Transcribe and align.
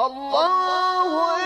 الله 0.00 1.37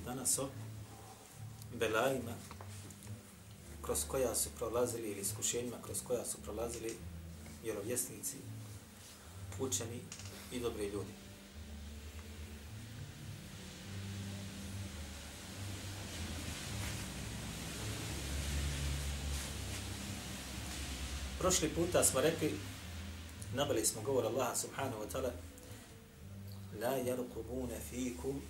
govoriti 0.00 0.04
danas 0.04 0.38
o 0.38 0.48
belajima 1.74 2.34
kroz 3.82 4.04
koja 4.08 4.34
su 4.34 4.50
prolazili 4.58 5.10
ili 5.10 5.20
iskušenjima 5.20 5.76
kroz 5.82 6.02
koja 6.06 6.24
su 6.24 6.38
prolazili 6.42 6.96
vjerovjesnici, 7.62 8.36
učeni 9.60 10.00
i 10.52 10.60
dobri 10.60 10.86
ljudi. 10.88 11.12
Prošli 21.38 21.68
puta 21.68 22.04
smo 22.04 22.20
rekli, 22.20 22.58
nabili 23.54 23.86
smo 23.86 24.02
govor 24.02 24.26
Allaha 24.26 24.56
subhanahu 24.56 25.02
wa 25.02 25.08
ta'ala, 25.12 25.30
la 26.80 26.98
yarqubuna 26.98 27.80
fikum 27.90 28.42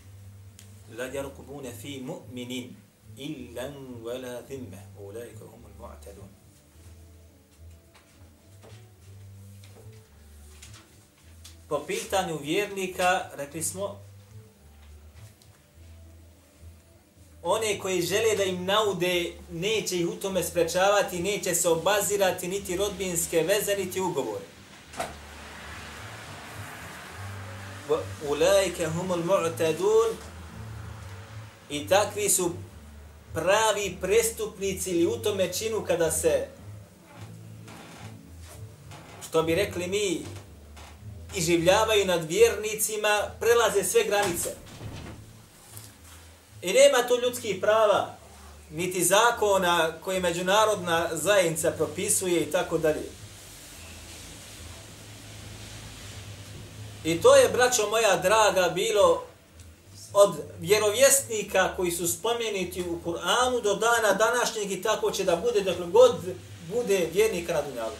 la 0.96 1.06
yarqubuna 1.06 1.70
fi 1.82 2.00
mu'minin 2.00 2.76
illa 3.16 3.72
wala 4.04 4.42
dhimma 4.48 4.80
ulaika 4.98 5.44
humul 5.44 5.74
mu'tadun 5.78 6.28
Po 11.68 11.78
pitanju 11.86 12.38
vjernika 12.42 13.30
rekli 13.36 13.62
smo 13.62 14.00
one 17.42 17.78
koji 17.78 18.02
žele 18.02 18.36
da 18.36 18.44
im 18.44 18.64
naude 18.64 19.32
neće 19.52 19.96
ih 19.96 20.08
u 20.08 20.16
tome 20.16 20.42
sprečavati, 20.42 21.22
neće 21.22 21.54
se 21.54 21.68
obazirati 21.68 22.48
niti 22.48 22.76
rodbinske 22.76 23.42
veze, 23.42 23.76
niti 23.76 24.00
ugovore. 24.00 24.44
Ulajke 28.28 28.86
humul 28.86 29.18
mu'tadun 29.24 30.29
i 31.70 31.88
takvi 31.88 32.28
su 32.28 32.52
pravi 33.34 33.96
prestupnici 34.00 34.90
ili 34.90 35.06
u 35.06 35.16
tome 35.16 35.52
činu 35.52 35.84
kada 35.86 36.10
se 36.10 36.46
što 39.28 39.42
bi 39.42 39.54
rekli 39.54 39.86
mi 39.86 40.22
iživljavaju 41.36 42.06
nad 42.06 42.24
vjernicima, 42.28 43.22
prelaze 43.40 43.84
sve 43.84 44.04
granice. 44.04 44.50
I 46.62 46.72
nema 46.72 47.08
tu 47.08 47.20
ljudskih 47.22 47.56
prava, 47.60 48.16
niti 48.70 49.04
zakona 49.04 49.92
koje 50.04 50.20
međunarodna 50.20 51.08
zajednica 51.12 51.70
propisuje 51.70 52.40
i 52.40 52.50
tako 52.50 52.78
dalje. 52.78 53.10
I 57.04 57.20
to 57.22 57.36
je, 57.36 57.48
braćo 57.48 57.90
moja 57.90 58.16
draga, 58.16 58.68
bilo 58.68 59.29
od 60.12 60.34
vjerovjesnika 60.60 61.76
koji 61.76 61.90
su 61.90 62.08
spomenuti 62.08 62.82
u 62.82 62.98
Kur'anu 63.04 63.62
do 63.62 63.74
dana 63.74 64.12
današnjeg 64.12 64.72
i 64.72 64.82
tako 64.82 65.10
će 65.10 65.24
da 65.24 65.36
bude 65.36 65.60
dok 65.60 65.90
god 65.92 66.12
bude 66.74 67.08
vjernika 67.12 67.52
na 67.52 67.62
dunjalu. 67.62 67.94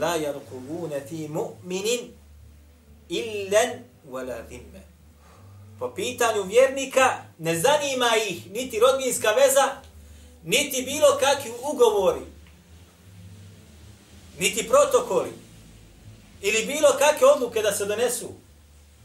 La 0.00 0.16
yarkubuna 0.16 1.00
fi 1.08 1.28
mu'minin 1.28 2.00
illan 3.08 3.70
wala 4.10 4.42
dhimme. 4.48 4.80
Po 5.78 5.94
pitanju 5.94 6.42
vjernika 6.42 7.22
ne 7.38 7.60
zanima 7.60 8.10
ih 8.28 8.50
niti 8.50 8.80
rodbinska 8.80 9.30
veza, 9.30 9.80
niti 10.44 10.82
bilo 10.82 11.18
kakvi 11.20 11.52
ugovori, 11.72 12.20
niti 14.38 14.68
protokoli, 14.68 15.32
ili 16.40 16.66
bilo 16.66 16.88
kakve 16.98 17.26
odluke 17.26 17.62
da 17.62 17.72
se 17.72 17.84
donesu, 17.84 18.28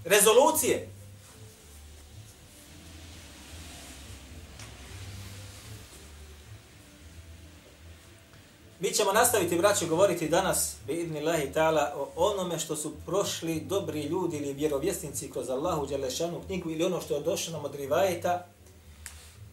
rezolucije. 0.06 0.88
Mi 8.82 8.92
ćemo 8.92 9.12
nastaviti, 9.12 9.58
braći, 9.58 9.88
govoriti 9.88 10.30
danas, 10.30 10.76
bi 10.88 10.94
idni 10.94 11.22
ta'ala, 11.22 11.92
o 11.96 12.12
onome 12.16 12.60
što 12.60 12.76
su 12.76 12.94
prošli 13.06 13.60
dobri 13.60 14.04
ljudi 14.04 14.38
ili 14.38 14.54
vjerovjesnici 14.54 15.32
kroz 15.32 15.50
Allahu 15.50 15.86
Đelešanu 15.86 16.42
knjigu 16.46 16.70
ili 16.70 16.84
ono 16.84 17.02
što 17.02 17.16
je 17.16 17.22
došlo 17.22 17.54
nam 17.54 17.66
od 17.66 17.76
rivajeta 17.76 18.46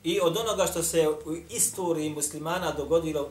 i 0.04 0.20
od 0.20 0.36
onoga 0.36 0.66
što 0.66 0.82
se 0.82 1.08
u 1.08 1.36
istoriji 1.50 2.10
muslimana 2.10 2.72
dogodilo 2.72 3.28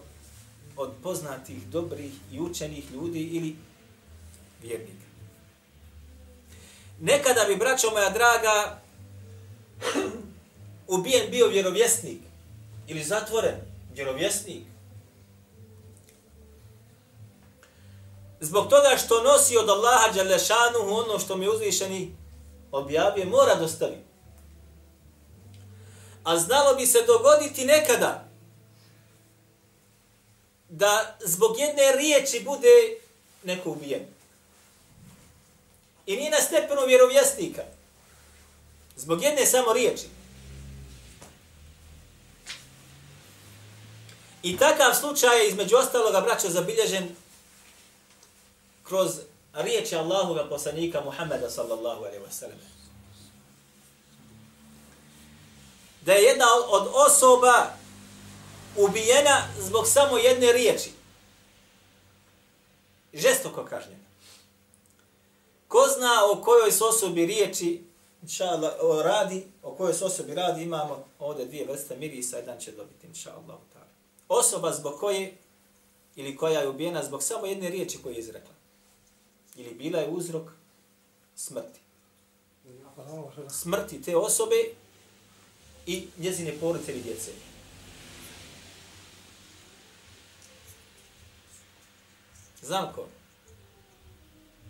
od 0.78 0.92
poznatih, 1.04 1.68
dobrih 1.68 2.12
i 2.32 2.40
učenih 2.40 2.92
ljudi 2.92 3.20
ili 3.20 3.56
vjernika. 4.62 5.07
Nekada 7.00 7.44
bi, 7.48 7.56
braćo 7.56 7.92
moja 7.92 8.10
draga, 8.10 8.82
ubijen 10.88 11.32
bio 11.32 11.48
vjerovjesnik 11.48 12.20
ili 12.88 13.04
zatvoren 13.04 13.56
vjerovjesnik 13.94 14.64
zbog 18.40 18.70
toga 18.70 18.98
što 19.06 19.24
nosi 19.24 19.58
od 19.58 19.70
Allaha 19.70 20.12
Đalešanuhu 20.16 20.90
ono 20.90 21.20
što 21.20 21.38
mi 21.38 21.48
uzvišeni 21.48 22.16
objavio, 22.72 23.26
mora 23.26 23.56
dostaviti. 23.56 24.08
A 26.24 26.38
znalo 26.38 26.76
bi 26.76 26.86
se 26.86 27.04
dogoditi 27.08 27.66
nekada 27.66 28.30
da 30.70 31.18
zbog 31.26 31.60
jedne 31.60 31.92
riječi 31.98 32.42
bude 32.46 33.00
neko 33.44 33.72
ubijen. 33.72 34.17
I 36.08 36.16
nije 36.16 36.32
na 36.32 36.38
stepenu 36.38 36.82
vjerovjesnika. 36.88 37.62
Zbog 38.96 39.24
jedne 39.24 39.46
samo 39.46 39.74
riječi. 39.74 40.06
I 44.44 44.58
takav 44.58 44.94
slučaj 44.94 45.40
je 45.40 45.48
između 45.48 45.76
ostaloga 45.76 46.22
braća 46.22 46.50
zabilježen 46.50 47.16
kroz 48.84 49.10
riječi 49.54 49.96
Allahoga 49.96 50.50
poslanika 50.50 51.02
Muhammeda 51.02 51.50
sallallahu 51.50 52.04
alaihi 52.04 52.24
wa 52.24 52.32
sallam. 52.32 52.58
Da 56.02 56.14
je 56.14 56.24
jedna 56.24 56.46
od 56.68 56.88
osoba 56.94 57.74
ubijena 58.76 59.48
zbog 59.60 59.88
samo 59.88 60.18
jedne 60.18 60.52
riječi. 60.52 60.92
Žestoko 63.14 63.66
kažnjena. 63.66 64.07
Ko 65.68 65.88
zna 65.98 66.26
o 66.32 66.42
kojoj 66.42 66.72
se 66.72 66.84
osobi 66.84 67.26
riječi 67.26 67.84
inšallah, 68.22 68.72
o 68.82 69.04
radi, 69.04 69.46
o 69.64 69.76
kojoj 69.76 69.94
se 69.94 70.06
osobi 70.06 70.34
radi, 70.34 70.64
imamo 70.64 71.06
ovdje 71.20 71.46
dvije 71.46 71.66
vrste 71.66 71.96
mirisa, 71.96 72.38
jedan 72.38 72.60
će 72.60 72.72
dobiti, 72.72 73.08
inšallah. 73.08 73.58
Osoba 74.28 74.74
zbog 74.74 75.00
koje, 75.00 75.38
ili 76.16 76.38
koja 76.38 76.60
je 76.60 76.70
ubijena 76.70 77.04
zbog 77.04 77.24
samo 77.24 77.46
jedne 77.46 77.70
riječi 77.70 77.98
koju 78.04 78.14
je 78.14 78.20
izrekla 78.20 78.58
ili 79.58 79.74
bila 79.74 80.00
je 80.00 80.10
uzrok 80.10 80.50
smrti. 81.36 81.80
Smrti 83.50 84.02
te 84.02 84.18
osobe 84.18 84.56
i 85.86 86.08
njezine 86.18 86.60
porodice 86.60 86.92
ili 86.92 87.02
djece. 87.02 87.32
Znam 92.62 92.94
ko? 92.96 93.06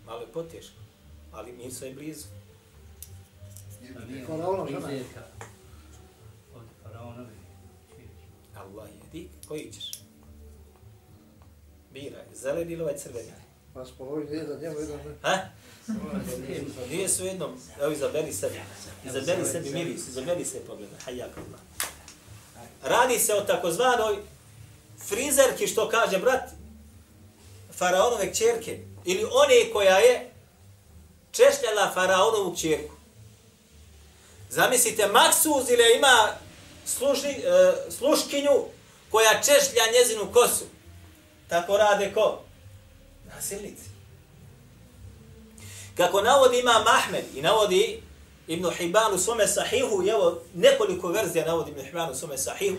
Malo 0.06 0.20
je 0.20 0.26
poteško, 0.26 0.74
ali 1.38 1.52
mi 1.52 1.64
je 1.64 1.94
blizu. 1.94 2.26
Faraona 4.26 4.66
žena. 4.70 5.02
Od 6.54 6.62
faraonovi. 6.82 7.30
Allah 8.54 8.88
je. 8.88 9.10
Ti 9.12 9.28
koji 9.48 9.72
ćeš? 9.72 9.90
Biraj, 11.92 12.24
zeleni 12.34 12.72
ili 12.72 12.82
ovaj 12.82 12.96
crveni? 12.96 13.32
Pa 13.74 13.84
spolovi 13.84 14.36
jedan 14.36 14.60
njemu, 14.60 14.80
jedan 14.80 14.98
ne. 14.98 15.14
Ha? 15.22 15.38
Nije 16.90 17.08
su 17.08 17.24
jednom, 17.24 17.60
evo 17.80 17.92
izaberi 17.92 18.32
sebi. 18.32 18.60
Izaberi 19.04 19.44
sebi 19.44 19.70
miris, 19.70 20.08
izaberi 20.08 20.44
sebi 20.44 20.66
pogleda. 20.66 20.96
Hajjak 21.04 21.30
Allah. 21.36 21.60
Radi 22.82 23.18
se 23.18 23.34
o 23.34 23.40
takozvanoj 23.40 24.16
frizerki, 25.08 25.66
što 25.66 25.88
kaže 25.88 26.18
brat, 26.18 26.50
faraonove 27.72 28.34
čerke, 28.34 28.80
ili 29.04 29.24
one 29.24 29.72
koja 29.72 29.98
je 29.98 30.27
češljala 31.32 31.90
faraonovu 31.94 32.56
čerku. 32.56 32.94
Zamislite, 34.50 35.06
Maksuz 35.06 35.70
ili 35.70 35.96
ima 35.96 36.28
služi, 36.86 37.28
e, 37.28 37.74
sluškinju 37.90 38.64
koja 39.10 39.42
češlja 39.42 39.82
njezinu 39.92 40.32
kosu. 40.32 40.64
Tako 41.48 41.76
rade 41.76 42.14
ko? 42.14 42.40
Nasilnici. 43.34 43.88
Kako 45.96 46.22
navodi 46.22 46.58
ima 46.58 46.84
Mahmed 46.84 47.24
i 47.34 47.42
navodi 47.42 48.02
Ibn 48.46 48.70
Hibban 48.70 49.14
u 49.14 49.18
svome 49.18 49.46
sahihu, 49.46 50.02
i 50.02 50.08
evo 50.08 50.42
nekoliko 50.54 51.08
verzija 51.08 51.46
navodi 51.46 51.70
Ibn 51.70 51.80
Hibban 51.80 52.10
u 52.10 52.14
svome 52.14 52.38
sahihu, 52.38 52.76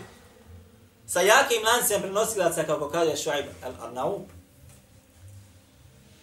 sa 1.06 1.20
jakim 1.20 1.64
lancem 1.64 2.00
prenosilaca, 2.00 2.64
kako 2.64 2.90
kaže 2.90 3.16
Šuaib 3.16 3.46
al-Arnaub, 3.62 4.22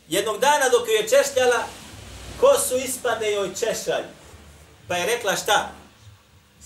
jednog 0.09 0.39
dana 0.39 0.69
dok 0.69 0.87
je 0.87 1.07
češljala, 1.09 1.63
kosu 2.39 2.77
ispade 2.77 3.31
joj 3.31 3.55
češalj. 3.55 4.03
Pa 4.87 4.95
je 4.95 5.05
rekla 5.05 5.35
šta? 5.35 5.69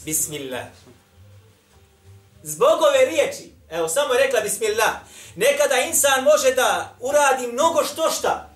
Bismillah. 0.05 0.65
Zbog 2.43 2.81
ove 2.81 3.05
riječi, 3.05 3.51
evo 3.69 3.87
samo 3.87 4.13
je 4.13 4.23
rekla 4.23 4.41
Bismillah, 4.41 4.93
nekada 5.35 5.75
insan 5.75 6.23
može 6.23 6.51
da 6.51 6.95
uradi 6.99 7.47
mnogo 7.47 7.83
što 7.83 8.11
šta, 8.11 8.49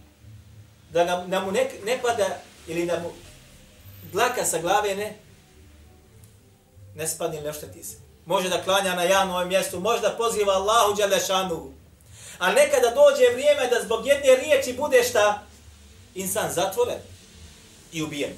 da 0.90 1.04
nam, 1.04 1.30
da 1.30 1.40
mu 1.40 1.52
ne, 1.52 1.70
ne 1.86 2.00
pada 2.02 2.26
ili 2.68 2.86
da 2.86 3.00
mu 3.00 3.12
dlaka 4.12 4.46
sa 4.46 4.58
glave 4.60 4.96
ne, 4.96 5.16
ne 6.96 7.08
spadne 7.08 7.38
ili 7.38 7.48
nešto 7.48 7.68
se. 7.84 7.98
Može 8.26 8.50
da 8.50 8.64
klanja 8.64 8.96
na 8.96 9.04
javnom 9.04 9.48
mjestu, 9.48 9.80
može 9.80 10.02
da 10.02 10.18
poziva 10.18 10.54
Allahu 10.54 10.96
Đalešanu. 10.96 11.74
A 12.40 12.52
nekada 12.52 12.90
dođe 12.90 13.34
vrijeme 13.34 13.68
da 13.68 13.82
zbog 13.84 14.08
jedne 14.08 14.36
riječi 14.36 14.74
bude 14.74 15.04
šta? 15.04 15.44
Insan 16.16 16.52
zatvoren 16.52 17.00
i 17.92 18.04
ubijen. 18.04 18.34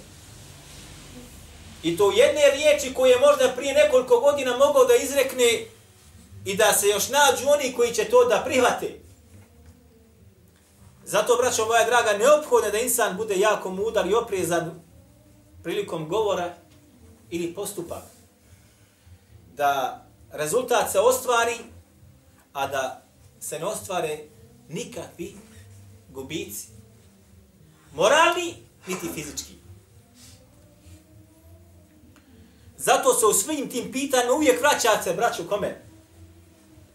I 1.84 1.98
to 1.98 2.12
jedne 2.12 2.42
riječi 2.52 2.94
koje 2.94 3.20
možda 3.20 3.54
prije 3.56 3.74
nekoliko 3.74 4.20
godina 4.20 4.58
mogao 4.58 4.86
da 4.86 4.96
izrekne 4.96 5.66
i 6.46 6.56
da 6.56 6.74
se 6.74 6.88
još 6.88 7.10
nađu 7.10 7.50
oni 7.50 7.74
koji 7.74 7.94
će 7.94 8.04
to 8.04 8.26
da 8.26 8.44
prihvate. 8.46 9.00
Zato, 11.06 11.36
braćo 11.36 11.66
moja 11.66 11.86
draga, 11.86 12.18
neophodno 12.18 12.70
da 12.72 12.80
insan 12.80 13.18
bude 13.18 13.40
jako 13.40 13.70
mudar 13.70 14.08
i 14.08 14.14
oprezan 14.14 14.82
prilikom 15.64 16.10
govora 16.10 16.54
ili 17.30 17.54
postupak. 17.54 18.04
Da 19.56 20.04
rezultat 20.32 20.92
se 20.92 21.00
ostvari, 21.00 21.58
a 22.54 22.68
da 22.68 23.02
se 23.40 23.60
ne 23.60 23.66
ostvare 23.66 24.20
nikakvi 24.70 25.36
gubici. 26.10 26.77
Moralni, 27.98 28.56
niti 28.88 29.10
fizički. 29.16 29.54
Zato 32.78 33.14
se 33.14 33.26
u 33.26 33.34
svim 33.34 33.70
tim 33.70 33.92
pitanjima 33.92 34.34
uvijek 34.34 34.62
vraća 34.62 35.04
se, 35.04 35.14
braću, 35.14 35.48
kome? 35.50 35.82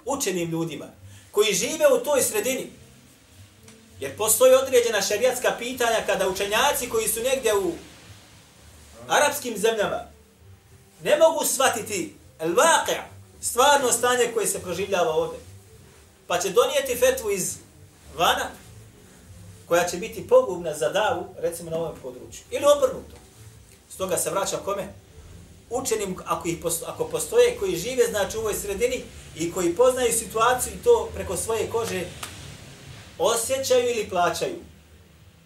Učenim 0.05 0.51
ljudima, 0.51 0.87
koji 1.31 1.55
žive 1.55 1.87
u 1.95 2.05
toj 2.05 2.23
sredini. 2.23 2.71
Jer 4.01 4.17
postoji 4.17 4.55
određena 4.55 5.03
šarijatska 5.03 5.55
pitanja 5.59 6.07
kada 6.07 6.29
učenjaci 6.29 6.89
koji 6.89 7.09
su 7.09 7.21
negdje 7.21 7.55
u 7.55 7.73
arapskim 9.09 9.59
zemljama 9.59 10.01
ne 11.05 11.17
mogu 11.17 11.45
shvatiti 11.45 12.17
el 12.39 12.55
stvarno 13.41 13.93
stanje 13.93 14.31
koje 14.35 14.47
se 14.47 14.63
proživljava 14.63 15.11
ovdje. 15.11 15.39
Pa 16.27 16.39
će 16.39 16.51
donijeti 16.51 16.97
fetvu 16.97 17.31
iz 17.31 17.57
vana 18.17 18.62
koja 19.73 19.89
će 19.89 19.97
biti 19.97 20.29
pogubna 20.29 20.75
za 20.75 20.89
davu, 20.89 21.25
recimo 21.39 21.71
na 21.71 21.77
ovom 21.77 21.95
području. 22.03 22.43
Ili 22.51 22.65
obrnuto. 22.77 23.17
Stoga 23.91 24.17
se 24.17 24.31
vraća 24.31 24.57
kome? 24.57 24.89
Učenim, 25.71 26.17
ako, 26.27 26.49
ih 26.49 26.59
posto, 26.63 26.87
ako 26.89 27.05
postoje, 27.05 27.57
koji 27.59 27.77
žive 27.77 28.07
znači 28.11 28.37
u 28.37 28.41
ovoj 28.41 28.55
sredini 28.55 29.03
i 29.37 29.53
koji 29.53 29.77
poznaju 29.77 30.13
situaciju 30.13 30.73
i 30.73 30.85
to 30.85 31.09
preko 31.15 31.37
svoje 31.37 31.71
kože 31.71 32.05
osjećaju 33.19 33.91
ili 33.91 34.09
plaćaju. 34.09 34.59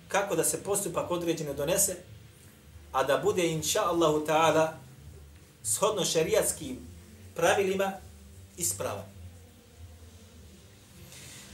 Kako 0.09 0.37
da 0.37 0.45
se 0.45 0.63
postupak 0.63 1.11
određeno 1.11 1.55
donese, 1.55 1.97
a 2.93 3.05
da 3.05 3.19
bude, 3.19 3.47
inša 3.47 3.83
Allahu 3.83 4.27
ta'ala, 4.27 4.69
shodno 5.63 6.05
šariatskim 6.05 6.79
pravilima 7.35 7.93
ispravan. 8.57 9.16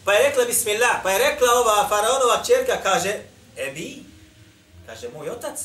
Pa 0.05 0.13
je 0.13 0.29
rekla 0.29 0.45
bismillah, 0.45 1.01
pa 1.03 1.11
je 1.11 1.19
rekla 1.19 1.49
ova 1.53 1.89
faraonova 1.89 2.43
čerka, 2.47 2.83
kaže, 2.83 3.23
ebi, 3.57 4.03
kaže, 4.87 5.09
moj 5.09 5.31
otac. 5.31 5.59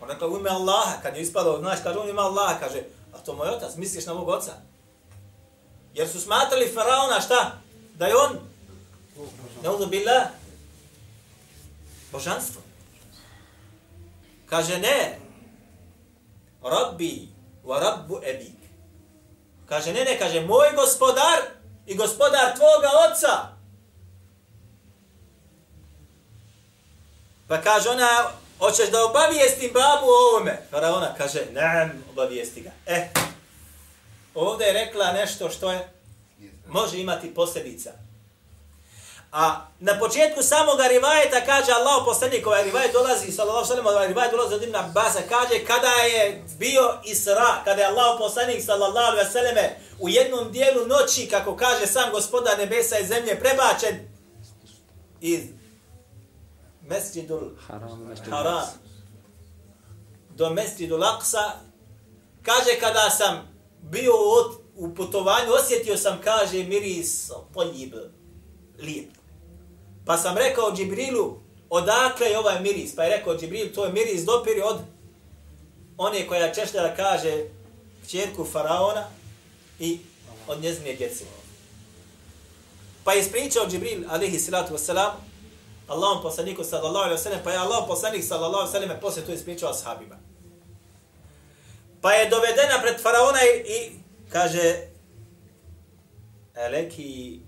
Ona 0.00 0.12
rekla 0.12 0.28
u 0.28 0.36
ime 0.36 0.50
Allaha, 0.50 1.02
kad 1.02 1.16
je 1.16 1.22
ispalo, 1.22 1.58
znaš, 1.58 1.78
kaže, 1.82 1.98
u 1.98 2.08
ime 2.08 2.22
Allaha, 2.22 2.60
kaže, 2.60 2.82
a 3.12 3.18
to 3.18 3.34
moj 3.34 3.48
otac, 3.48 3.76
misliš 3.76 4.06
na 4.06 4.14
mog 4.14 4.28
oca? 4.28 4.52
Jer 5.94 6.08
su 6.08 6.20
smatrali 6.20 6.72
faraona, 6.74 7.20
šta? 7.20 7.52
Da 7.94 8.06
je 8.06 8.16
on, 8.16 8.38
neudu 9.62 9.86
billah, 9.86 10.26
božanstvo. 12.12 12.62
Kaže, 14.46 14.78
ne, 14.78 15.18
rabbi 16.62 17.28
wa 17.64 17.80
rabbu 17.80 18.20
ebik. 18.24 18.60
Kaže, 19.66 19.92
ne, 19.92 20.04
ne, 20.04 20.18
kaže, 20.18 20.40
moj 20.40 20.68
gospodar 20.76 21.38
i 21.86 21.94
gospodar 21.94 22.56
tvoga 22.56 22.90
oca. 23.10 23.59
Pa 27.50 27.60
kaže 27.60 27.88
ona, 27.88 28.30
hoćeš 28.58 28.90
da 28.90 29.04
obavijestim 29.04 29.70
babu 29.72 30.06
o 30.06 30.30
ovome? 30.30 30.62
Faraona 30.70 31.14
kaže, 31.18 31.46
ne, 31.52 31.90
obavijesti 32.10 32.60
ga. 32.60 32.70
E, 32.86 33.08
ovdje 34.34 34.66
je 34.66 34.72
rekla 34.72 35.12
nešto 35.12 35.50
što 35.50 35.72
je, 35.72 35.88
može 36.66 36.98
imati 36.98 37.34
posljedica. 37.34 37.90
A 39.32 39.66
na 39.80 39.98
početku 39.98 40.42
samog 40.42 40.80
rivajeta 40.90 41.40
kaže 41.46 41.72
Allah 41.72 42.02
poslanik, 42.04 42.46
ovaj 42.46 42.64
rivajet 42.64 42.92
dolazi, 42.92 43.32
sallallahu 43.32 43.66
sallam, 43.66 43.86
ovaj 43.86 44.08
rivajet 44.08 44.32
dolazi 44.32 44.54
od 44.54 44.62
Ibn 44.62 44.76
Abbasa, 44.76 45.20
kaže 45.28 45.64
kada 45.66 45.90
je 45.90 46.44
bio 46.58 46.98
Isra, 47.04 47.62
kada 47.64 47.82
je 47.82 47.88
Allah 47.88 48.16
poslanik, 48.18 48.64
sallallahu 48.64 49.32
sallam, 49.32 49.54
u 49.98 50.08
jednom 50.08 50.52
dijelu 50.52 50.86
noći, 50.86 51.28
kako 51.28 51.56
kaže 51.56 51.86
sam 51.86 52.10
gospodar 52.10 52.58
nebesa 52.58 52.98
i 52.98 53.06
zemlje, 53.06 53.40
prebačen 53.40 54.08
iz 55.20 55.59
mesjidul 56.90 57.50
haram, 57.66 58.14
haram 58.30 58.66
do 60.36 60.50
mesjidul 60.50 61.04
aqsa, 61.04 61.52
kaže 62.42 62.80
kada 62.80 63.10
sam 63.10 63.48
bio 63.82 64.12
od, 64.12 64.56
u 64.76 64.94
putovanju, 64.94 65.52
osjetio 65.52 65.96
sam, 65.96 66.18
kaže, 66.24 66.64
miris 66.64 67.30
poljib, 67.54 67.94
lijep. 68.78 69.10
Pa 70.06 70.16
sam 70.16 70.36
rekao 70.36 70.72
Džibrilu, 70.76 71.38
odakle 71.70 72.26
je 72.26 72.38
ovaj 72.38 72.60
miris? 72.60 72.96
Pa 72.96 73.02
je 73.02 73.16
rekao 73.16 73.36
Džibril, 73.38 73.74
to 73.74 73.84
je 73.84 73.92
miris 73.92 74.24
dopiri 74.24 74.60
od 74.60 74.80
one 75.96 76.26
koja 76.26 76.54
češlja 76.54 76.96
kaže 76.96 77.44
čerku 78.08 78.44
faraona 78.44 79.04
i 79.78 79.98
od 80.48 80.62
njezine 80.62 80.94
djece. 80.94 81.24
Pa 83.04 83.12
je 83.12 83.20
ispričao 83.20 83.66
Džibril, 83.68 84.04
alihi 84.08 84.38
salatu 84.38 84.74
wasalam, 84.74 85.29
Allahom 85.90 86.22
poslaniku 86.22 86.64
sallallahu 86.64 87.04
alaihi 87.04 87.18
wasallam, 87.18 87.42
pa 87.44 87.50
je 87.50 87.58
Allahom 87.58 87.86
poslanik 87.86 88.24
sallallahu 88.24 88.62
alaihi 88.62 88.74
wasallam 88.74 89.00
poslije 89.00 89.26
to 89.26 89.32
ispričao 89.32 89.70
ashabima. 89.70 90.16
Pa 92.00 92.12
je 92.12 92.30
dovedena 92.30 92.78
pred 92.82 93.02
faraona 93.02 93.38
i, 93.42 93.72
i 93.72 93.90
kaže, 94.32 94.88
Eleki 96.54 97.40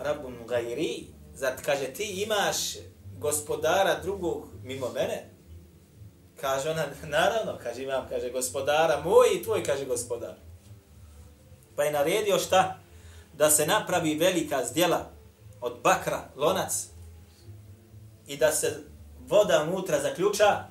rabun 0.00 0.46
gajri, 0.46 1.06
zat 1.34 1.60
kaže 1.60 1.86
ti 1.86 2.22
imaš 2.22 2.56
gospodara 3.18 4.00
drugog 4.02 4.46
mimo 4.62 4.88
mene? 4.94 5.30
Kaže 6.40 6.70
ona, 6.70 6.84
naravno, 7.16 7.58
kaže 7.62 7.82
imam, 7.82 8.06
kaže 8.08 8.30
gospodara 8.30 9.00
moj 9.04 9.28
i 9.34 9.42
tvoj, 9.42 9.64
kaže 9.64 9.84
gospodar. 9.84 10.34
Pa 11.76 11.84
je 11.84 11.92
naredio 11.92 12.38
šta? 12.38 12.78
Da 13.34 13.50
se 13.50 13.66
napravi 13.66 14.14
velika 14.14 14.64
zdjela 14.64 15.10
od 15.60 15.78
bakra, 15.82 16.28
lonac, 16.36 16.88
i 18.28 18.36
da 18.36 18.52
se 18.52 18.76
voda 19.28 19.66
unutra 19.68 20.00
zaključa, 20.02 20.64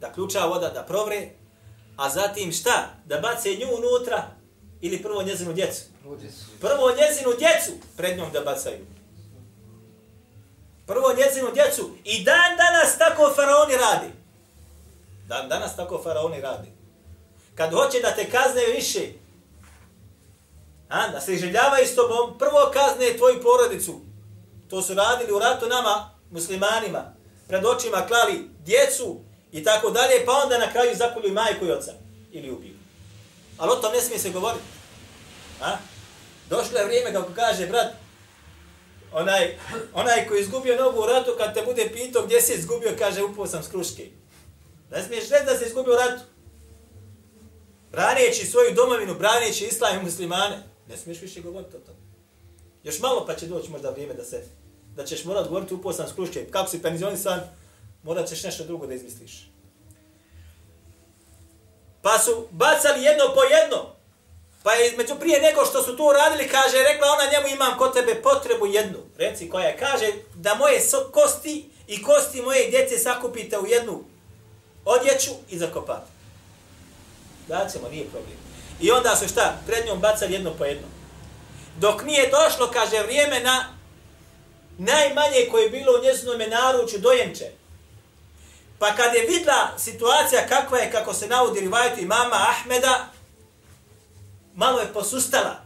da 0.00 0.12
ključa 0.12 0.46
voda 0.46 0.68
da 0.68 0.82
provre, 0.82 1.28
a 1.96 2.10
zatim 2.10 2.52
šta? 2.52 2.88
Da 3.04 3.20
bace 3.20 3.54
nju 3.54 3.66
unutra 3.76 4.26
ili 4.80 5.02
prvo 5.02 5.22
njezinu 5.22 5.52
djecu? 5.52 5.82
Prvo 6.60 6.90
njezinu 6.90 7.32
djecu 7.38 7.72
pred 7.96 8.18
njom 8.18 8.32
da 8.32 8.40
bacaju 8.40 8.86
prvo 10.86 11.14
njezinu 11.16 11.48
djecu 11.54 11.90
i 12.04 12.24
dan 12.24 12.56
danas 12.56 12.98
tako 12.98 13.32
faraoni 13.36 13.76
radi. 13.76 14.12
Dan 15.28 15.48
danas 15.48 15.76
tako 15.76 16.00
faraoni 16.02 16.40
radi. 16.40 16.68
Kad 17.54 17.72
hoće 17.72 18.00
da 18.00 18.14
te 18.14 18.30
kazne 18.30 18.66
više, 18.76 19.00
a, 20.88 21.08
da 21.08 21.20
se 21.20 21.36
željavaju 21.36 21.86
s 21.86 21.94
tobom, 21.94 22.38
prvo 22.38 22.70
kazne 22.72 23.16
tvoju 23.16 23.42
porodicu, 23.42 24.00
To 24.72 24.82
su 24.82 24.94
radili 24.94 25.32
u 25.32 25.38
ratu 25.38 25.66
nama, 25.68 26.10
muslimanima, 26.32 27.14
pred 27.48 27.64
očima 27.64 28.06
klali 28.06 28.48
djecu 28.64 29.20
i 29.52 29.64
tako 29.64 29.90
dalje, 29.90 30.26
pa 30.26 30.32
onda 30.32 30.58
na 30.58 30.72
kraju 30.72 30.96
zakolju 30.96 31.32
majku 31.32 31.66
i 31.66 31.70
oca 31.70 31.92
ili 32.32 32.50
ubiju. 32.50 32.74
Ali 33.58 33.72
o 33.72 33.76
tom 33.76 33.92
ne 33.92 34.00
smije 34.00 34.18
se 34.18 34.30
govoriti. 34.30 34.64
A? 35.60 35.76
Došlo 36.50 36.78
je 36.78 36.84
vrijeme, 36.84 37.12
kako 37.12 37.32
kaže 37.34 37.66
brat, 37.66 37.92
onaj, 39.12 39.58
onaj 39.94 40.28
koji 40.28 40.40
izgubio 40.40 40.76
nogu 40.76 41.00
u 41.00 41.06
ratu, 41.06 41.34
kad 41.38 41.54
te 41.54 41.62
bude 41.62 41.90
pitao 41.92 42.22
gdje 42.22 42.40
si 42.40 42.52
izgubio, 42.52 42.94
kaže 42.98 43.22
upao 43.22 43.46
sam 43.46 43.62
s 43.62 43.68
kruške. 43.68 44.06
Ne 44.90 45.02
smiješ 45.02 45.28
reći 45.28 45.44
da 45.46 45.58
se 45.58 45.66
izgubio 45.66 45.94
u 45.94 45.96
ratu. 45.96 46.22
Braneći 47.90 48.46
svoju 48.46 48.74
domovinu, 48.74 49.14
braneći 49.14 49.64
islam 49.64 50.00
i 50.00 50.02
muslimane. 50.02 50.62
Ne 50.88 50.96
smiješ 50.96 51.20
više 51.20 51.40
govoriti 51.40 51.76
o 51.76 51.80
tom. 51.80 51.94
Još 52.82 53.00
malo 53.00 53.26
pa 53.26 53.34
će 53.34 53.46
doći 53.46 53.70
možda 53.70 53.90
vrijeme 53.90 54.14
da 54.14 54.24
se 54.24 54.44
da 54.96 55.04
ćeš 55.04 55.24
morat 55.24 55.48
govoriti 55.48 55.74
upao 55.74 55.92
sam 55.92 56.08
s. 56.08 56.12
Kako 56.50 56.70
si 56.70 56.82
penzionisan, 56.82 57.40
morat 58.02 58.28
ćeš 58.28 58.42
nešto 58.42 58.64
drugo 58.64 58.86
da 58.86 58.94
izmisliš. 58.94 59.50
Pa 62.02 62.18
su 62.18 62.48
bacali 62.50 63.02
jedno 63.02 63.24
po 63.34 63.42
jedno. 63.42 63.86
Pa 64.62 64.72
je 64.72 64.88
između 64.88 65.14
prije 65.20 65.40
nego 65.40 65.66
što 65.66 65.82
su 65.82 65.96
to 65.96 66.04
uradili, 66.04 66.48
kaže, 66.48 66.76
rekla 66.92 67.08
ona 67.08 67.32
njemu 67.32 67.54
imam 67.54 67.78
kod 67.78 67.94
tebe 67.94 68.22
potrebu 68.22 68.66
jednu. 68.66 68.98
Reci 69.16 69.48
koja 69.48 69.66
je, 69.66 69.76
kaže, 69.76 70.12
da 70.34 70.54
moje 70.54 70.80
kosti 71.12 71.70
i 71.86 72.02
kosti 72.02 72.42
moje 72.42 72.70
djece 72.70 72.98
sakupite 72.98 73.58
u 73.58 73.66
jednu 73.66 74.04
odjeću 74.84 75.30
i 75.50 75.58
zakopate. 75.58 76.10
Daćemo, 77.48 77.88
nije 77.88 78.04
problem. 78.04 78.36
I 78.80 78.90
onda 78.90 79.16
su 79.16 79.28
šta? 79.28 79.56
Pred 79.66 79.86
njom 79.86 80.00
bacali 80.00 80.32
jedno 80.32 80.54
po 80.58 80.64
jedno. 80.64 80.86
Dok 81.78 82.04
nije 82.04 82.30
došlo, 82.30 82.70
kaže, 82.72 83.02
vrijeme 83.02 83.40
na 83.40 83.64
najmanje 84.78 85.48
koje 85.50 85.62
je 85.62 85.70
bilo 85.70 85.92
u 85.92 86.04
njezinom 86.04 86.38
naruču 86.50 86.98
dojenče. 86.98 87.50
Pa 88.78 88.94
kad 88.94 89.14
je 89.14 89.26
vidla 89.26 89.78
situacija 89.78 90.46
kakva 90.48 90.78
je, 90.78 90.92
kako 90.92 91.14
se 91.14 91.26
navodi 91.26 91.60
rivajtu 91.60 92.00
imama 92.00 92.36
Ahmeda, 92.48 93.12
malo 94.54 94.80
je 94.80 94.92
posustala. 94.92 95.56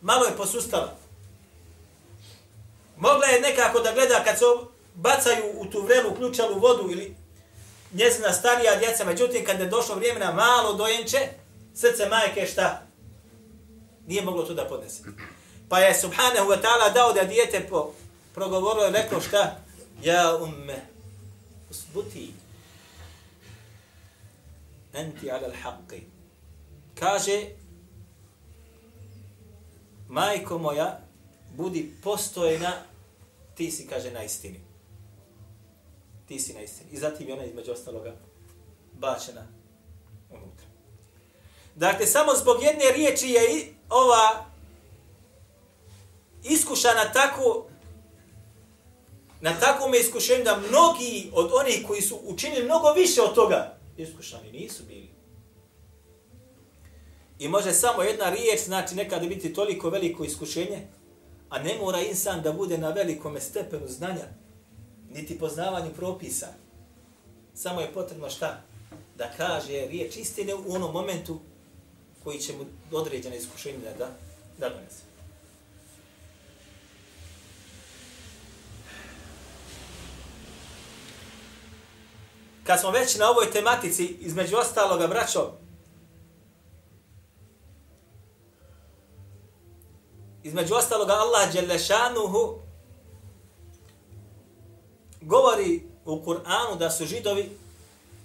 Malo 0.00 0.24
je 0.24 0.36
posustala. 0.36 0.96
Mogla 2.96 3.26
je 3.26 3.40
nekako 3.40 3.80
da 3.80 3.92
gleda 3.92 4.24
kad 4.24 4.38
se 4.38 4.44
bacaju 4.94 5.44
u 5.54 5.64
tu 5.64 5.82
vrelu 5.82 6.14
ključalu 6.14 6.58
vodu 6.58 6.90
ili 6.90 7.16
njezina 7.92 8.32
starija 8.32 8.76
djeca, 8.76 9.04
međutim 9.04 9.44
kad 9.44 9.60
je 9.60 9.66
došlo 9.66 9.94
vrijeme 9.94 10.20
na 10.20 10.32
malo 10.32 10.72
dojenče, 10.72 11.18
srce 11.74 12.08
majke 12.08 12.46
šta? 12.46 12.82
Nije 14.06 14.22
moglo 14.22 14.42
to 14.42 14.54
da 14.54 14.64
podnese. 14.64 15.02
Pa 15.68 15.78
je 15.78 15.94
subhanahu 15.94 16.48
wa 16.48 16.62
ta'ala 16.62 16.94
dao 16.94 17.12
da 17.12 17.24
dijete 17.24 17.66
po 17.70 17.92
progovorilo 18.34 18.88
i 18.88 18.92
rekao 18.92 19.20
šta? 19.20 19.56
Ja 20.02 20.36
umme, 20.36 20.86
usbuti, 21.70 22.32
enti 24.92 25.30
ala 25.30 25.48
l'haqqi. 25.48 26.00
Kaže, 26.94 27.46
majko 30.08 30.58
moja, 30.58 31.00
budi 31.56 31.94
postojna, 32.02 32.72
ti 33.54 33.70
si, 33.70 33.86
kaže, 33.86 34.10
na 34.10 34.22
istini. 34.22 34.60
Ti 36.28 36.38
si 36.40 36.54
na 36.54 36.60
istini. 36.60 36.90
I 36.92 36.98
zatim 36.98 37.28
je 37.28 37.34
ona 37.34 37.44
između 37.44 37.72
ostaloga 37.72 38.12
bačena 38.92 39.46
unutra. 40.30 40.66
Dakle, 41.74 42.06
samo 42.06 42.34
zbog 42.34 42.62
jedne 42.62 42.92
riječi 42.94 43.28
je 43.28 43.56
i 43.56 43.74
iskuša 46.44 46.88
na 46.94 47.12
tako 47.12 47.68
na 49.40 49.60
takvom 49.60 49.94
iskušenju 49.94 50.44
da 50.44 50.56
mnogi 50.68 51.30
od 51.32 51.50
onih 51.52 51.84
koji 51.86 52.02
su 52.02 52.18
učinili 52.24 52.64
mnogo 52.64 52.92
više 52.92 53.22
od 53.22 53.34
toga 53.34 53.78
iskušani 53.96 54.52
nisu 54.52 54.82
bili. 54.88 55.08
I 57.38 57.48
može 57.48 57.72
samo 57.72 58.02
jedna 58.02 58.30
riječ, 58.30 58.60
znači 58.64 58.94
nekada 58.94 59.26
biti 59.26 59.54
toliko 59.54 59.90
veliko 59.90 60.24
iskušenje, 60.24 60.86
a 61.48 61.58
ne 61.58 61.74
mora 61.80 62.00
insan 62.00 62.42
da 62.42 62.52
bude 62.52 62.78
na 62.78 62.90
velikom 62.90 63.40
stepenu 63.40 63.88
znanja, 63.88 64.24
niti 65.10 65.38
poznavanju 65.38 65.90
propisa. 65.96 66.46
Samo 67.54 67.80
je 67.80 67.92
potrebno 67.92 68.30
šta? 68.30 68.62
Da 69.16 69.30
kaže 69.36 69.86
riječ 69.86 70.16
istine 70.16 70.54
u 70.54 70.74
onom 70.74 70.92
momentu 70.92 71.40
koji 72.24 72.38
će 72.38 72.52
mu 72.52 72.64
određene 72.92 73.36
iskušenje 73.36 73.78
da, 73.98 74.10
da 74.58 74.68
donese. 74.68 75.07
Kad 82.67 82.79
smo 82.79 82.91
već 82.91 83.15
na 83.15 83.29
ovoj 83.29 83.51
tematici, 83.51 84.05
između 84.05 84.57
ostaloga, 84.57 85.07
braćo, 85.07 85.51
između 90.43 90.75
ostaloga 90.75 91.13
Allah 91.13 91.53
Đelešanuhu 91.53 92.59
govori 95.21 95.83
u 96.05 96.21
Kur'anu 96.25 96.77
da 96.77 96.91
su 96.91 97.05
židovi 97.05 97.49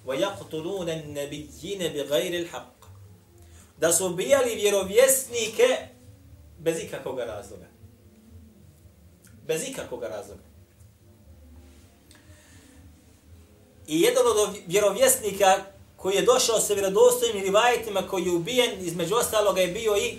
وَيَقْتُلُونَ 0.06 0.88
النَّبِيِّينَ 0.88 1.80
بِغَيْرِ 1.92 2.32
الْحَقِّ 2.44 2.78
da 3.78 3.92
su 3.92 4.06
ubijali 4.06 4.54
vjerovjesnike 4.54 5.88
bez 6.58 6.82
ikakvog 6.82 7.18
razloga. 7.18 7.66
Bez 9.46 9.68
ikakvog 9.68 10.02
razloga. 10.02 10.42
I 13.87 14.01
jedan 14.01 14.23
od 14.27 14.55
vjerovjesnika 14.67 15.65
koji 15.97 16.15
je 16.15 16.21
došao 16.21 16.59
sa 16.59 16.73
vjerodostojnim 16.73 17.43
rivajetima 17.43 18.07
koji 18.07 18.25
je 18.25 18.31
ubijen, 18.31 18.71
između 18.79 19.15
ostaloga 19.15 19.61
je 19.61 19.67
bio 19.67 19.97
i 19.97 20.17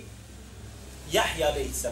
Jahja 1.11 1.47
a.s. 1.47 1.85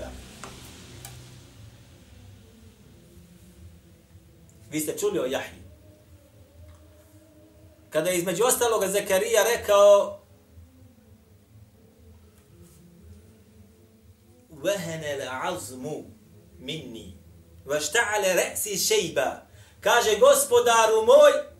Vi 4.69 4.79
ste 4.79 4.97
čuli 4.97 5.19
o 5.19 5.25
Jahji. 5.25 5.63
Kada 7.89 8.09
je 8.09 8.17
između 8.17 8.43
ostaloga 8.43 8.87
Zakarija 8.87 9.43
rekao 9.43 10.19
Vehene 14.49 15.29
azmu 15.43 16.03
minni 16.59 17.13
vašta'ale 17.65 18.33
re'si 18.35 18.77
šejba 18.87 19.41
kaže 19.79 20.17
gospodaru 20.19 21.05
moj 21.05 21.52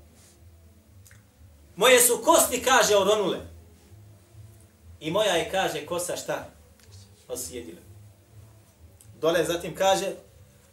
moje 1.77 2.00
su 2.00 2.23
kosti 2.25 2.62
kaže 2.62 2.97
oronule 2.97 3.38
i 5.00 5.11
moja 5.11 5.33
je 5.33 5.50
kaže 5.50 5.87
kosa 5.87 6.17
šta 6.17 6.50
osjedile. 7.29 7.81
Dole 9.21 9.45
zatim 9.45 9.75
kaže 9.75 10.12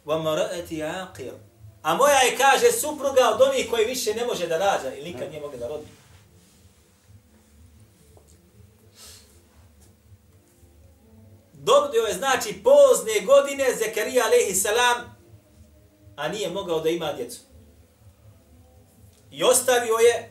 وَمَرَأَتِ 0.06 0.70
عَقِرُ 0.70 1.32
A 1.82 1.94
moja 1.94 2.18
je, 2.18 2.36
kaže, 2.36 2.72
supruga 2.72 3.30
od 3.34 3.42
onih 3.42 3.70
koji 3.70 3.84
više 3.84 4.14
ne 4.14 4.26
može 4.26 4.46
da 4.46 4.58
rađa 4.58 4.94
ili 4.94 5.12
nikad 5.12 5.30
nije 5.30 5.40
mogla 5.40 5.58
da 5.58 5.68
rodi. 5.68 5.86
Dobio 11.52 12.02
je, 12.02 12.14
znači, 12.14 12.62
pozne 12.62 13.20
godine 13.26 13.64
Zekarija 13.78 14.24
alaihi 14.24 14.54
salam, 14.54 15.16
a 16.16 16.28
nije 16.28 16.50
mogao 16.50 16.80
da 16.80 16.88
ima 16.88 17.12
djecu. 17.12 17.40
I 19.30 19.42
ostavio 19.44 19.94
je, 19.94 20.29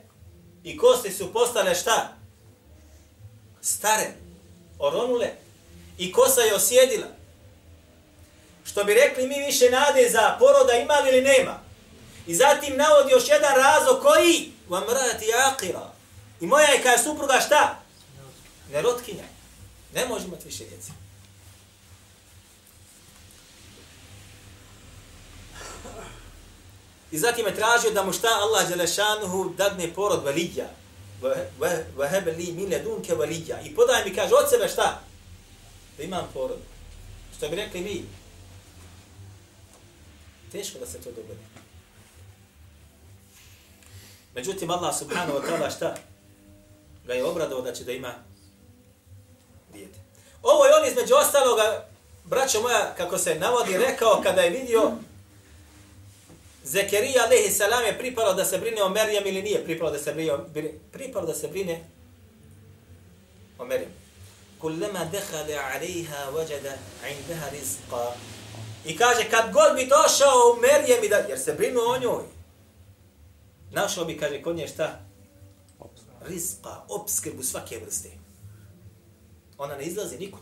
i 0.65 0.77
kosti 0.77 1.13
su 1.13 1.33
postale 1.33 1.75
šta? 1.75 2.17
Stare, 3.63 4.11
oronule, 4.79 5.31
i 5.99 6.13
kosa 6.13 6.41
je 6.41 6.55
osjedila. 6.55 7.07
Što 8.65 8.85
bi 8.85 8.95
rekli 8.95 9.29
mi 9.29 9.47
više 9.47 9.71
nade 9.71 10.09
za 10.11 10.37
poroda 10.39 10.73
ima 10.73 10.95
ili 11.09 11.21
nema. 11.21 11.61
I 12.27 12.35
zatim 12.35 12.77
navodi 12.77 13.13
još 13.13 13.29
jedan 13.29 13.55
razlog 13.57 14.03
koji 14.03 14.53
vam 14.69 14.83
akira. 15.53 15.93
I 16.41 16.47
moja 16.47 16.67
je 16.67 16.83
kao 16.83 16.99
supruga 16.99 17.41
šta? 17.47 17.83
Nerotkinja. 18.73 19.25
Ne 19.95 20.07
može 20.07 20.25
imati 20.25 20.45
više 20.45 20.65
djece. 20.65 21.00
I 27.13 27.19
zatim 27.19 27.47
je 27.47 27.55
tražio 27.55 27.91
da 27.91 28.05
mu 28.05 28.13
šta 28.13 28.29
Allah 28.41 28.69
Đelešanuhu 28.69 29.55
dadne 29.57 29.95
porod 29.95 30.25
valija. 30.25 30.67
Vahebe 31.97 32.33
li 32.33 32.53
mine 32.53 32.79
dunke 32.79 33.15
valija. 33.15 33.61
I 33.61 33.75
podaj 33.75 34.05
mi 34.05 34.15
kaže 34.15 34.35
od 34.35 34.51
sebe 34.51 34.69
šta? 34.69 35.01
da 36.01 36.05
imam 36.05 36.31
porod. 36.35 36.59
Što 37.37 37.49
bi 37.49 37.57
rekli 37.57 37.81
mi, 37.81 38.05
teško 40.53 40.79
da 40.79 40.87
se 40.87 41.01
to 41.01 41.11
dogodi. 41.11 41.41
Međutim, 44.35 44.71
Allah 44.71 44.99
subhanahu 44.99 45.39
wa 45.39 45.43
ta'ala 45.47 45.77
šta? 45.77 45.95
Ga 47.07 47.15
je 47.15 47.25
obradovao 47.25 47.65
da 47.65 47.73
će 47.73 47.85
da 47.85 47.93
ima 47.93 48.15
dijete. 49.73 49.99
Ovo 50.43 50.65
je 50.65 50.75
on 50.75 50.89
između 50.89 51.15
ostaloga 51.15 51.89
braćo 52.25 52.63
moja, 52.63 52.95
kako 52.97 53.19
se 53.19 53.35
navodi, 53.35 53.79
rekao 53.79 54.21
kada 54.23 54.41
je 54.41 54.51
vidio 54.51 54.93
Zekerija 56.71 57.25
alaihi 57.25 57.51
salam 57.51 57.85
je 57.85 57.99
pripalo 57.99 58.35
da 58.35 58.45
se 58.45 58.59
brine 58.59 58.83
o 58.83 58.89
Merijem 58.89 59.27
ili 59.27 59.43
nije 59.43 59.65
pripalo 59.65 59.91
da 59.91 59.99
se 59.99 60.13
brine 60.13 60.71
pripalo 60.93 61.27
da 61.27 61.35
se 61.35 61.49
brine 61.49 61.85
o 63.59 63.65
Merijem. 63.65 63.91
Kullama 64.59 65.05
dehale 65.13 65.55
alaiha 65.55 66.31
vajada 66.31 66.75
indaha 67.11 67.49
rizqa. 67.51 68.15
I 68.87 68.97
kaže, 68.97 69.31
kad 69.31 69.53
god 69.53 69.77
bi 69.77 69.87
došao 69.87 70.55
u 70.55 70.61
Merijem, 70.61 71.09
da, 71.09 71.17
jer 71.17 71.39
se 71.39 71.55
brinu 71.55 71.81
o 71.81 71.99
njoj, 71.99 72.25
našao 73.71 74.05
bi, 74.05 74.19
kaže, 74.19 74.43
kod 74.43 74.57
nje 74.57 74.69
šta? 74.69 75.01
Rizqa, 76.21 76.85
obskrbu 76.89 77.43
svake 77.43 77.79
vrste. 77.85 78.11
Ona 79.59 79.77
ne 79.77 79.85
izlazi 79.85 80.19
nikud. 80.19 80.41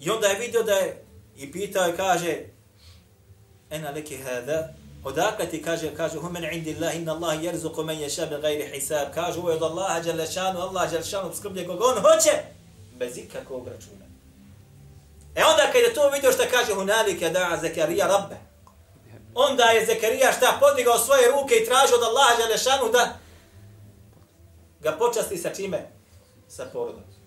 I 0.00 0.10
onda 0.10 0.26
je 0.26 0.38
vidio 0.38 0.62
da 0.62 0.72
je, 0.72 1.04
i 1.36 1.52
pitao 1.52 1.88
i 1.88 1.96
kaže, 1.96 2.57
ena 3.70 3.90
leke 3.90 4.18
hada, 4.18 4.68
odakle 5.04 5.46
ti 5.46 5.62
kaže, 5.62 5.94
kaže, 5.94 6.18
humen 6.18 6.44
indi 6.52 6.76
Allah, 6.76 6.96
inna 6.96 7.12
Allah 7.12 7.44
jerzuku 7.44 7.84
men 7.84 7.98
ješa 7.98 8.26
bin 8.26 8.40
gajri 8.40 8.70
hisab, 8.72 9.14
kaže, 9.14 9.38
ovo 9.38 9.50
je 9.50 9.56
od 9.56 9.62
Allaha 9.62 10.00
Đalešanu, 10.00 10.60
Allah 10.60 10.90
Đalešanu 10.90 11.34
skrblje 11.34 11.66
koga 11.66 11.84
on 11.84 12.02
hoće, 12.02 12.32
bez 12.98 13.18
ikakvog 13.18 13.68
računa. 13.68 14.06
E 15.34 15.44
onda 15.44 15.72
kad 15.72 15.82
je 15.82 15.94
to 15.94 16.10
vidio 16.10 16.32
šta 16.32 16.42
kaže 16.50 16.74
hunalike 16.74 17.30
da 17.30 17.58
Zekarija 17.60 18.06
rabbe, 18.06 18.36
onda 19.34 19.64
je 19.64 19.86
Zekarija 19.86 20.32
šta 20.32 20.58
podigao 20.60 20.98
svoje 20.98 21.30
ruke 21.30 21.54
i 21.54 21.66
tražio 21.66 21.96
od 21.96 22.02
Allaha 22.02 22.36
Đalešanu 22.38 22.92
da 22.92 23.18
ga 24.80 24.92
počasti 24.92 25.38
sa 25.38 25.54
čime? 25.54 25.90
Sa 26.48 26.64
porodom. 26.72 27.17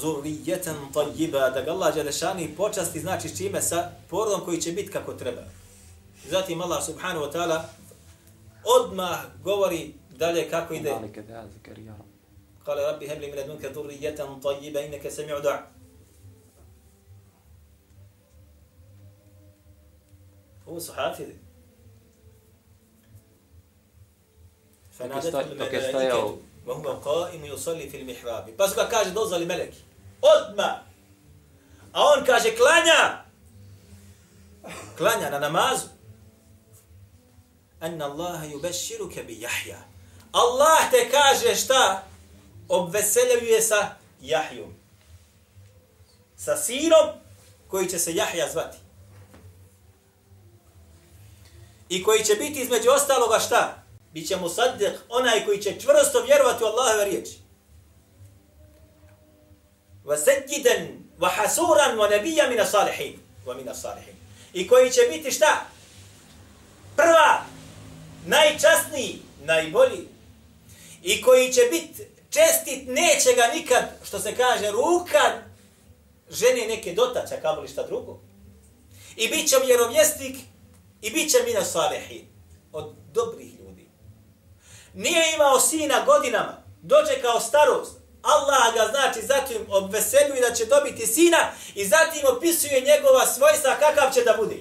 zurijeten 0.00 0.76
tajiba, 0.94 1.50
da 1.50 1.62
ga 1.62 1.70
Allah 1.70 1.94
Đelešani 1.94 2.54
počasti 2.56 3.00
znači 3.00 3.36
čime 3.36 3.62
sa 3.62 3.90
porodom 4.10 4.40
koji 4.44 4.60
će 4.60 4.72
biti 4.72 4.90
kako 4.90 5.12
treba. 5.12 5.42
Zatim 6.28 6.60
Allah 6.60 6.84
subhanahu 6.84 7.26
wa 7.26 7.32
ta'ala 7.32 7.62
odmah 8.64 9.18
govori 9.42 9.94
dalje 10.10 10.50
kako 10.50 10.74
ide. 10.74 10.94
Kale 12.64 12.82
rabbi 12.82 13.08
hebli 13.08 13.26
mi 13.26 13.36
ledunke 13.36 13.70
zurijeten 13.74 14.40
tajiba, 14.42 14.80
inneke 14.80 15.10
se 15.10 15.26
mi 15.26 15.34
uda. 15.34 15.66
Ovo 20.66 20.80
su 20.80 20.92
hafidi. 20.92 21.34
Dok 25.58 25.72
je 25.72 25.82
stajao. 25.88 26.36
Pa 28.56 28.68
su 28.68 28.74
ga 28.74 28.88
kaže 28.88 29.10
dozvali 29.10 29.46
meleki 29.46 29.78
odma. 30.22 30.82
A 31.92 32.04
on 32.04 32.24
kaže 32.24 32.56
klanja. 32.56 33.24
Klanja 34.96 35.30
na 35.30 35.38
namazu. 35.38 35.86
Anna 37.80 38.04
Allah 38.04 38.42
yubashshiruka 38.44 39.22
bi 39.26 39.40
Yahya. 39.40 39.76
Allah 40.32 40.90
te 40.90 41.10
kaže 41.10 41.56
šta? 41.56 42.02
Obveseljuje 42.68 43.62
sa 43.62 43.94
Jahjom 44.20 44.80
sa 46.44 46.56
sinom 46.56 47.08
koji 47.68 47.88
će 47.88 47.98
se 47.98 48.14
Jahja 48.14 48.48
zvati. 48.52 48.78
I 51.88 52.02
koji 52.02 52.24
će 52.24 52.34
biti 52.34 52.60
između 52.60 52.90
ostaloga 52.90 53.38
šta? 53.38 53.82
Biće 54.12 54.36
mu 54.36 54.48
saddiq, 54.48 54.92
onaj 55.08 55.44
koji 55.44 55.62
će 55.62 55.80
čvrsto 55.80 56.22
vjerovati 56.22 56.64
u 56.64 56.66
Allahove 56.66 57.04
riječi. 57.04 57.38
Wa 60.10 60.16
sajjidan, 60.16 60.88
wa 61.20 61.28
hasuran, 61.28 61.96
wa 61.98 62.10
nabija 62.10 62.48
mina 62.48 62.66
I 64.52 64.68
koji 64.68 64.90
će 64.90 65.00
biti 65.10 65.30
šta? 65.30 65.66
Prva, 66.96 67.44
najčasniji, 68.26 69.22
najbolji. 69.44 70.08
I 71.02 71.22
koji 71.22 71.52
će 71.52 71.60
biti 71.70 72.06
čestit, 72.30 72.88
neće 72.88 73.32
ga 73.36 73.46
nikad, 73.54 73.84
što 74.04 74.18
se 74.18 74.36
kaže, 74.36 74.70
ruka 74.70 75.42
žene 76.30 76.66
neke 76.66 76.92
dotaća, 76.92 77.40
kao 77.42 77.60
li 77.60 77.68
šta 77.68 77.86
drugo. 77.86 78.20
I 79.16 79.28
bit 79.28 79.48
će 79.48 79.56
vjerovjesnik, 79.66 80.36
i 81.02 81.10
bit 81.10 81.30
će 81.30 81.38
mina 81.46 81.64
salihin. 81.64 82.26
Od 82.72 82.94
dobrih 83.12 83.58
ljudi. 83.60 83.88
nije 84.94 85.34
imao 85.34 85.60
sina 85.60 86.04
godinama, 86.04 86.62
dođe 86.82 87.20
kao 87.22 87.40
starost, 87.40 87.99
Allah 88.22 88.74
ga 88.74 88.86
znači 88.90 89.26
zatim 89.26 89.66
obveseljuje 89.68 90.40
da 90.40 90.54
će 90.54 90.64
dobiti 90.64 91.06
sina 91.06 91.38
i 91.74 91.86
zatim 91.86 92.22
opisuje 92.36 92.80
njegova 92.80 93.26
svojstva 93.26 93.76
kakav 93.78 94.12
će 94.14 94.24
da 94.24 94.34
bude. 94.36 94.56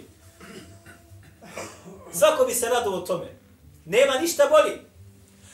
Svako 2.13 2.45
bi 2.45 2.54
se 2.54 2.69
radovao 2.69 3.00
o 3.00 3.06
tome. 3.06 3.28
Nema 3.86 4.13
ništa 4.13 4.48
bolje. 4.50 4.78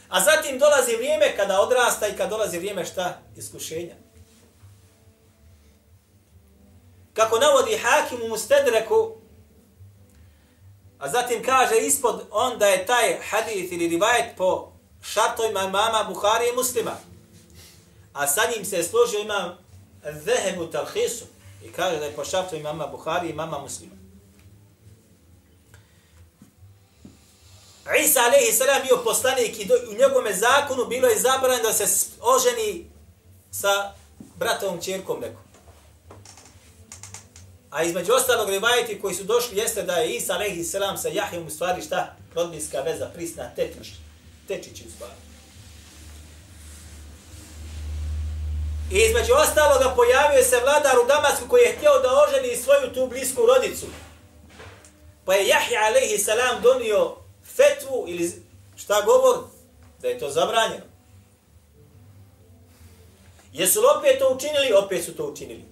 A 0.09 0.21
zatim 0.21 0.59
dolazi 0.59 0.95
vrijeme 0.95 1.35
kada 1.35 1.61
odrasta 1.61 2.07
i 2.07 2.17
kada 2.17 2.29
dolazi 2.29 2.57
vrijeme 2.57 2.85
šta? 2.85 3.21
Iskušenja. 3.35 3.95
Kako 7.13 7.39
navodi 7.39 7.77
Hakim 7.77 8.21
u 8.21 8.27
Mustedreku, 8.27 9.15
A 10.99 11.09
zatim 11.09 11.43
kaže 11.43 11.77
ispod 11.77 12.27
on 12.31 12.59
da 12.59 12.67
je 12.67 12.85
taj 12.85 13.17
hadith 13.29 13.73
ili 13.73 13.87
rivajet 13.87 14.37
po 14.37 14.71
šartovima 15.01 15.61
mama 15.61 16.05
Buhari 16.09 16.45
i 16.53 16.55
muslima. 16.55 16.91
A 18.15 18.27
sa 18.27 18.41
njim 18.55 18.65
se 18.65 18.77
je 18.77 18.83
složio 18.83 19.19
imam 19.19 19.57
Zehebu 20.25 20.67
Talhisu 20.67 21.25
i 21.63 21.71
kaže 21.71 21.99
da 21.99 22.05
je 22.05 22.15
po 22.15 22.25
šaftu 22.25 22.55
imama 22.55 22.87
Buhari 22.87 23.27
i 23.27 23.31
imama 23.31 23.59
muslima. 23.59 23.95
Isa 28.03 28.19
alaihi 28.19 28.51
salam 28.51 28.81
bio 28.87 28.97
poslanik 29.03 29.59
i 29.59 29.65
do, 29.65 29.73
u 29.91 29.93
njegovome 29.93 30.33
zakonu 30.33 30.85
bilo 30.85 31.07
je 31.07 31.19
zabranjeno 31.19 31.63
da 31.63 31.73
se 31.73 32.07
oženi 32.21 32.91
sa 33.51 33.93
bratovom 34.35 34.81
čerkom 34.81 35.19
nekom. 35.19 35.43
A 37.69 37.83
između 37.83 38.13
ostalog 38.13 38.49
rivajeti 38.49 39.01
koji 39.01 39.15
su 39.15 39.23
došli 39.23 39.57
jeste 39.57 39.83
da 39.83 39.93
je 39.93 40.15
Isa 40.15 40.33
alaihi 40.33 40.63
salam 40.63 40.97
sa 40.97 41.07
Jahijom 41.07 41.47
u 41.47 41.49
stvari 41.49 41.81
šta? 41.81 42.15
Rodbinska 42.35 42.81
veza, 42.81 43.09
prisna, 43.13 43.49
tečić. 43.55 43.87
Tečić 44.47 44.81
u 44.81 44.91
stvari. 44.91 45.34
I 48.91 48.97
između 48.97 49.33
ostaloga 49.33 49.93
pojavio 49.95 50.43
se 50.43 50.59
vladar 50.59 50.99
u 50.99 51.07
Damasku 51.07 51.47
koji 51.47 51.61
je 51.61 51.75
htio 51.77 51.99
da 51.99 52.23
oženi 52.23 52.55
svoju 52.55 52.93
tu 52.93 53.07
blisku 53.07 53.41
rodicu. 53.45 53.85
Pa 55.25 55.33
je 55.33 55.47
Jahja 55.47 55.79
alaihi 55.87 56.17
salam 56.17 56.61
donio 56.61 57.15
fetvu 57.55 58.05
ili 58.07 58.43
šta 58.75 59.01
govor? 59.01 59.37
Da 60.01 60.07
je 60.07 60.19
to 60.19 60.29
zabranjeno. 60.29 60.83
Jesu 63.53 63.81
li 63.81 63.87
opet 63.97 64.19
to 64.19 64.33
učinili? 64.35 64.73
Opet 64.73 65.05
su 65.05 65.15
to 65.15 65.25
učinili. 65.25 65.65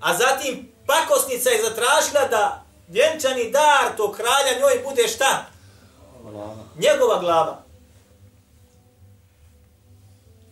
A 0.00 0.16
zatim 0.16 0.72
pakosnica 0.86 1.50
je 1.50 1.62
zatražila 1.62 2.28
da 2.30 2.64
vjenčani 2.88 3.50
dar 3.50 3.96
to 3.96 4.12
kralja 4.12 4.58
njoj 4.58 4.82
bude 4.84 5.08
šta? 5.08 5.46
Njegova 6.78 7.18
glava. 7.18 7.59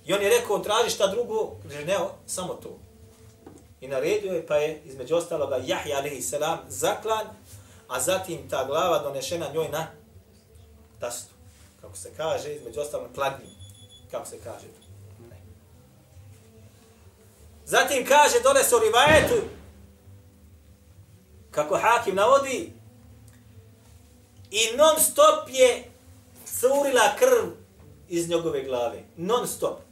I 0.08 0.12
on 0.12 0.22
je 0.22 0.28
rekao, 0.28 0.58
traži 0.58 0.90
šta 0.90 1.06
drugo, 1.06 1.56
kaže 1.62 1.84
ne, 1.84 1.96
samo 2.26 2.54
to. 2.54 2.78
I 3.80 3.88
naredio 3.88 4.32
je, 4.32 4.46
pa 4.46 4.56
je 4.56 4.82
između 4.84 5.16
ostaloga 5.16 5.56
Jahja 5.56 5.98
alaihi 5.98 6.22
salam 6.22 6.58
zaklan, 6.68 7.26
a 7.88 8.00
zatim 8.00 8.48
ta 8.50 8.64
glava 8.64 8.98
donešena 8.98 9.46
njoj 9.54 9.68
na 9.68 9.86
tastu. 11.00 11.34
Kako 11.80 11.96
se 11.96 12.10
kaže, 12.16 12.54
između 12.54 12.80
ostalog, 12.80 13.06
kladni. 13.14 13.46
Kako 14.10 14.26
se 14.26 14.38
kaže. 14.44 14.66
Zatim 17.64 18.06
kaže, 18.06 18.40
dole 18.42 18.64
se 18.64 18.76
u 18.76 18.78
rivajetu, 18.78 19.48
kako 21.50 21.78
Hakim 21.78 22.14
navodi, 22.14 22.72
i 24.50 24.76
non 24.76 25.00
stop 25.00 25.48
je 25.48 25.90
curila 26.60 27.16
krv 27.18 27.50
iz 28.08 28.28
njegove 28.28 28.64
glave. 28.64 29.02
Non 29.16 29.48
stop. 29.48 29.87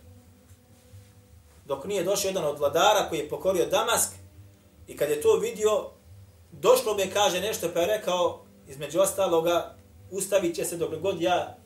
Dok 1.66 1.85
nije 1.85 2.05
došao 2.05 2.29
jedan 2.29 2.44
od 2.44 2.59
vladara 2.59 3.09
koji 3.09 3.18
je 3.18 3.29
pokorio 3.29 3.66
Damask 3.66 4.11
i 4.87 4.96
kad 4.96 5.11
je 5.11 5.20
to 5.20 5.37
vidio, 5.37 5.90
došlo 6.52 6.96
je 6.98 7.11
kaže 7.11 7.40
nešto 7.40 7.68
pa 7.74 7.81
je 7.81 7.87
rekao, 7.87 8.44
između 8.68 9.00
ostaloga, 9.00 9.74
ustavit 10.11 10.57
će 10.57 10.64
se 10.64 10.76
dok 10.76 10.94
god 11.00 11.20
ja, 11.20 11.57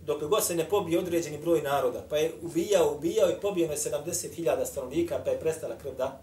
dok 0.00 0.22
god 0.22 0.44
se 0.44 0.54
ne 0.54 0.68
pobije 0.68 0.98
određeni 0.98 1.38
broj 1.38 1.62
naroda. 1.62 2.06
Pa 2.10 2.16
je 2.16 2.32
ubijao, 2.42 2.94
ubijao 2.94 3.30
i 3.30 3.40
pobijeno 3.42 3.72
je 3.72 3.78
70.000 3.78 4.66
stanovnika, 4.66 5.20
pa 5.24 5.30
je 5.30 5.40
prestala 5.40 5.78
krv 5.82 5.94
da, 5.94 6.20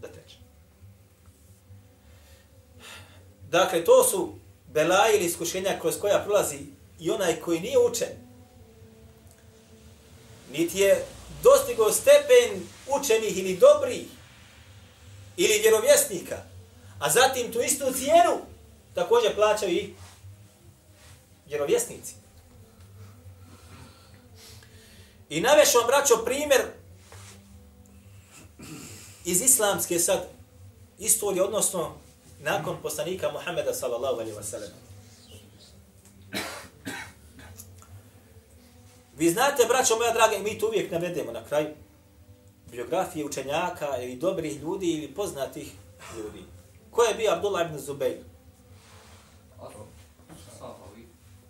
da 0.00 0.08
teče. 0.08 0.36
Dakle, 3.50 3.84
to 3.84 4.04
su 4.04 4.32
belaje 4.72 5.16
ili 5.16 5.26
iskušenja 5.26 5.78
kroz 5.80 5.98
koja 6.00 6.22
prolazi 6.24 6.58
i 7.00 7.10
onaj 7.10 7.40
koji 7.40 7.60
nije 7.60 7.78
učen. 7.78 8.26
niti 10.52 10.78
je 10.78 11.04
dostigao 11.42 11.92
stepen 11.92 12.68
učenih 12.86 13.38
ili 13.38 13.56
dobrih 13.56 14.06
ili 15.36 15.58
vjerovjesnika, 15.58 16.36
a 16.98 17.10
zatim 17.10 17.52
tu 17.52 17.60
istu 17.60 17.84
cijenu 17.92 18.38
također 18.94 19.34
plaćaju 19.34 19.72
i 19.72 19.94
vjerovjesnici. 21.46 22.14
I 25.28 25.40
navešao 25.40 25.80
vam, 25.80 25.86
braćo, 25.86 26.24
primjer 26.24 26.62
iz 29.24 29.42
islamske 29.42 29.98
sad 29.98 30.28
istorije, 30.98 31.42
odnosno 31.42 31.94
nakon 32.40 32.76
poslanika 32.82 33.32
Muhammeda 33.32 33.74
sallallahu 33.74 34.14
alaihi 34.14 34.36
wa 34.36 34.42
sallam. 34.42 34.70
Vi 39.16 39.30
znate, 39.30 39.64
braćo 39.68 39.96
moja 39.96 40.12
draga, 40.12 40.36
i 40.36 40.42
mi 40.42 40.58
to 40.58 40.66
uvijek 40.66 40.90
navedemo 40.90 41.32
na 41.32 41.44
kraju, 41.44 41.68
biografije 42.70 43.24
učenjaka 43.24 43.98
ili 44.02 44.16
dobrih 44.16 44.60
ljudi 44.60 44.86
ili 44.86 45.14
poznatih 45.14 45.72
ljudi. 46.16 46.44
Ko 46.90 47.02
je 47.02 47.14
bio 47.14 47.32
Abdullah 47.32 47.66
ibn 47.66 47.78
Zubayr? 47.78 48.18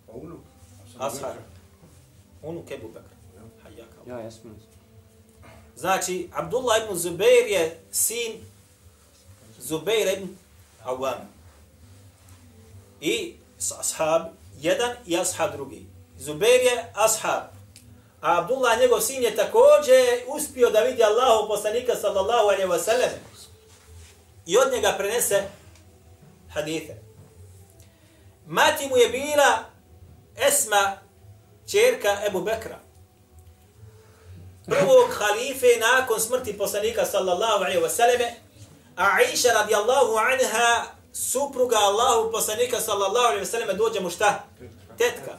Unuk. 0.07 0.39
Ashab. 0.99 1.35
Unuk 2.41 2.71
Ebu 2.71 2.87
Bekr. 2.87 3.17
Ja, 4.07 4.19
jesmo. 4.19 4.51
Znači, 5.75 6.29
Abdullah 6.33 6.83
ibn 6.83 6.95
Zubair 6.95 7.47
je 7.47 7.79
sin 7.91 8.33
Zubair 9.59 10.17
ibn 10.17 10.37
Awam. 10.83 11.27
I 13.01 13.35
ashab 13.79 14.21
jedan 14.59 14.95
i 15.05 15.17
ashab 15.17 15.51
drugi. 15.51 15.85
Zubair 16.19 16.61
je 16.61 16.91
ashab. 16.95 17.56
A 18.21 18.37
Abdullah, 18.37 18.79
njegov 18.79 19.01
sin, 19.01 19.23
je 19.23 19.35
također 19.35 20.23
uspio 20.27 20.69
da 20.69 20.79
vidi 20.79 21.03
Allahu 21.03 21.47
poslanika 21.47 21.95
sallallahu 21.95 22.47
alaihi 22.47 22.67
wasallam. 22.67 23.09
I 24.45 24.57
od 24.57 24.71
njega 24.71 24.93
prenese 24.97 25.43
hadite. 26.53 27.01
Mati 28.47 28.87
mu 28.89 28.97
je 28.97 29.09
bila 29.09 29.59
Esma, 30.47 30.97
čerka 31.65 32.17
Ebu 32.27 32.41
Bekra 32.41 32.87
prvog 34.67 35.09
halife 35.19 35.67
nakon 35.79 36.19
smrti 36.19 36.57
poslanika 36.57 37.05
sallallahu 37.05 37.63
alaihi 37.63 37.79
wasallam, 37.79 38.21
a 38.95 39.17
Aisha 39.17 39.53
radijallahu 39.53 40.17
anha, 40.17 40.85
supruga 41.13 41.77
Allahu 41.77 42.31
poslanika 42.31 42.81
sallallahu 42.81 43.27
alaihi 43.27 43.45
wasallam, 43.45 43.77
dođe 43.77 43.99
mu 43.99 44.09
šta? 44.09 44.43
Tetka. 44.97 45.37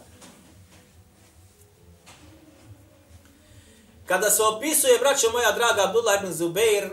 Kada 4.08 4.30
se 4.30 4.42
opisuje, 4.42 4.98
braćo 4.98 5.30
moja 5.30 5.52
draga 5.52 5.82
Abdullah 5.84 6.22
ibn 6.22 6.32
Zubair, 6.32 6.90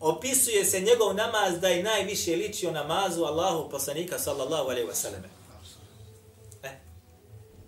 opisuje 0.00 0.64
se 0.64 0.80
njegov 0.80 1.14
namaz 1.14 1.60
da 1.60 1.68
je 1.68 1.82
najviše 1.82 2.36
ličio 2.36 2.70
namazu 2.70 3.24
Allahu 3.24 3.70
poslanika 3.70 4.18
sallallahu 4.18 4.70
alaihi 4.70 4.88
wasallam. 4.88 5.22
Eh. 6.62 6.70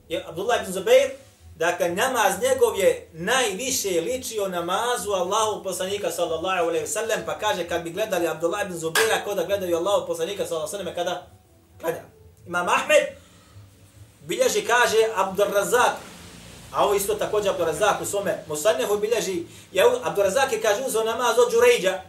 Je 0.09 0.25
Abdullah 0.29 0.63
ibn 0.63 0.73
Zubair, 0.73 1.11
Dakle, 1.59 1.89
namaz 1.89 2.33
njegov 2.43 2.79
je 2.79 3.09
najviše 3.13 4.01
ličio 4.01 4.49
namazu 4.49 5.13
Allahu 5.13 5.65
poslanika 5.65 6.11
sallallahu 6.11 6.69
alaihi 6.69 6.87
wasallam, 6.87 7.27
pa 7.27 7.39
kaže 7.39 7.69
kad 7.69 7.83
bi 7.83 7.91
gledali 7.91 8.29
Abdullah 8.29 8.67
ibn 8.67 8.79
Zubeira, 8.79 9.25
ko 9.25 9.35
da 9.35 9.45
gledaju 9.45 9.77
Allahu 9.77 10.07
poslanika 10.07 10.47
sallallahu 10.47 10.75
alaihi 10.75 10.89
wasallam, 10.89 10.95
kada 10.95 11.27
gleda. 11.81 12.03
Imam 12.47 12.69
Ahmed 12.69 13.07
bilježi, 14.21 14.65
kaže 14.67 14.97
Abdurrazak, 15.17 15.97
a 16.73 16.85
ovo 16.85 16.95
isto 16.95 17.15
također 17.15 17.51
Abdurazak 17.51 18.01
u 18.03 18.05
svome 18.05 18.45
Musannehu 18.47 18.97
bilježi, 18.97 19.45
je 19.73 19.85
Abdurazak 20.03 20.53
je 20.53 20.63
kaže 20.63 20.83
uzao 20.87 21.05
namaz 21.05 21.39
od 21.39 21.53
Đurejđa, 21.53 22.01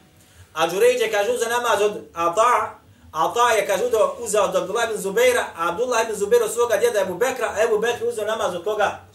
a 0.54 0.68
Đurejđa 0.68 1.06
kaže 1.12 1.32
uzao 1.32 1.50
namaz 1.50 1.82
od 1.82 2.02
Ata, 2.14 2.80
Ata 3.12 3.50
je 3.50 3.68
kaže 3.68 3.84
uzao 4.20 4.46
od 4.46 4.56
Abdullah 4.56 4.90
ibn 4.90 5.02
Zubeira, 5.02 5.46
a 5.58 5.70
Abdullah 5.70 6.04
ibn 6.04 6.16
Zubeira 6.16 6.46
od 6.46 6.54
svoga 6.54 6.78
djeda 6.78 7.02
Ebu 7.02 7.16
Bekra, 7.16 7.54
a 7.56 7.64
Ebu 7.64 7.80
Bekra 7.80 8.08
uzao 8.08 8.26
namaz 8.26 8.56
od 8.56 8.64
koga? 8.64 9.10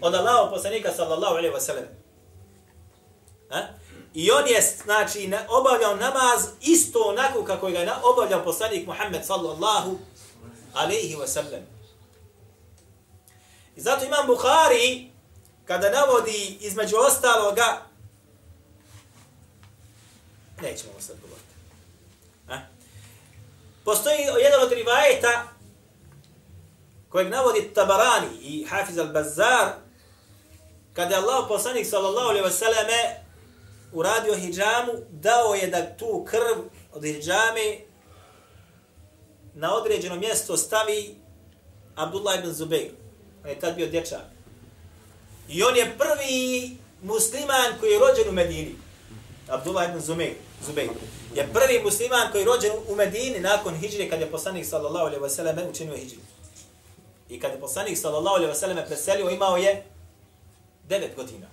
od 0.00 0.14
Allahov 0.14 0.50
poslanika 0.50 0.92
sallallahu 0.92 1.36
alejhi 1.36 1.54
ve 1.54 1.60
sellem. 1.60 1.88
Ha? 3.50 3.68
I 4.14 4.30
on 4.30 4.48
je 4.48 4.60
znači 4.84 5.28
na, 5.28 5.38
obavljao 5.48 5.96
namaz 5.96 6.46
isto 6.60 6.98
onako 6.98 7.44
kako 7.44 7.68
je 7.68 7.84
ga 7.84 8.00
obavljao 8.02 8.44
poslanik 8.44 8.86
Muhammed 8.86 9.24
sallallahu 9.26 9.98
alejhi 10.74 11.16
ve 11.16 11.26
sellem. 11.26 11.66
I 13.80 13.82
zato 13.82 14.04
imam 14.04 14.26
Buhari 14.26 15.10
kada 15.64 15.90
navodi 15.90 16.58
između 16.60 16.96
ostaloga 16.96 17.82
nećemo 20.62 20.92
sad 20.98 21.16
govoriti. 21.20 21.54
A? 22.48 22.58
Postoji 23.84 24.16
jedan 24.42 24.62
od 24.62 24.72
rivajeta 24.72 25.48
kojeg 27.08 27.30
navodi 27.30 27.70
Tabarani 27.74 28.38
i 28.40 28.64
Hafiz 28.64 28.96
al-Bazzar 28.96 29.70
kada 30.92 31.14
je 31.14 31.22
Allah 31.22 31.44
poslanik 31.48 31.86
sallallahu 31.86 32.28
alaihi 32.28 32.46
wasallame 32.46 33.14
uradio 33.92 34.34
hijjamu, 34.34 34.92
dao 35.10 35.54
je 35.54 35.66
da 35.66 35.96
tu 35.96 36.26
krv 36.30 36.58
od 36.92 37.02
hijjame 37.02 37.78
na 39.54 39.74
određeno 39.74 40.16
mjesto 40.16 40.56
stavi 40.56 41.16
Abdullah 41.96 42.38
ibn 42.38 42.48
Zubayr. 42.48 42.99
On 43.44 43.50
je 43.50 43.60
tad 43.60 43.76
bio 43.76 43.86
dječak. 43.86 44.20
I 45.48 45.62
on 45.62 45.76
je 45.76 45.98
prvi 45.98 46.76
musliman 47.02 47.78
koji 47.80 47.90
je 47.90 47.98
rođen 47.98 48.28
u 48.28 48.32
Medini. 48.32 48.74
Abdullah 49.48 49.90
ibn 49.90 50.00
Zubayr. 50.00 50.34
Zubayr. 50.66 50.90
Je 51.34 51.48
prvi 51.52 51.82
musliman 51.84 52.32
koji 52.32 52.42
je 52.42 52.46
rođen 52.46 52.72
u 52.88 52.94
Medini 52.94 53.40
nakon 53.40 53.74
hijđre 53.74 54.10
kad 54.10 54.20
je 54.20 54.30
poslanik 54.30 54.66
sallallahu 54.66 55.06
alaihi 55.06 55.22
wasallam 55.22 55.70
učinio 55.70 55.96
hijjru. 55.96 56.20
I 57.28 57.40
kad 57.40 57.52
je 57.52 57.60
poslanik 57.60 57.98
sallallahu 57.98 58.36
alaihi 58.36 58.52
wasallam 58.52 58.86
preselio, 58.86 59.30
imao 59.30 59.56
je 59.56 59.84
9 60.88 61.14
godina. 61.16 61.46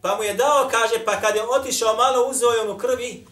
Pa 0.00 0.16
mu 0.16 0.22
je 0.22 0.34
dao, 0.34 0.68
kaže, 0.70 1.04
pa 1.04 1.20
kad 1.20 1.36
je 1.36 1.42
otišao 1.42 1.96
malo, 1.96 2.28
uzeo 2.30 2.50
je 2.50 2.60
onu 2.60 2.78
krvi, 2.78 3.26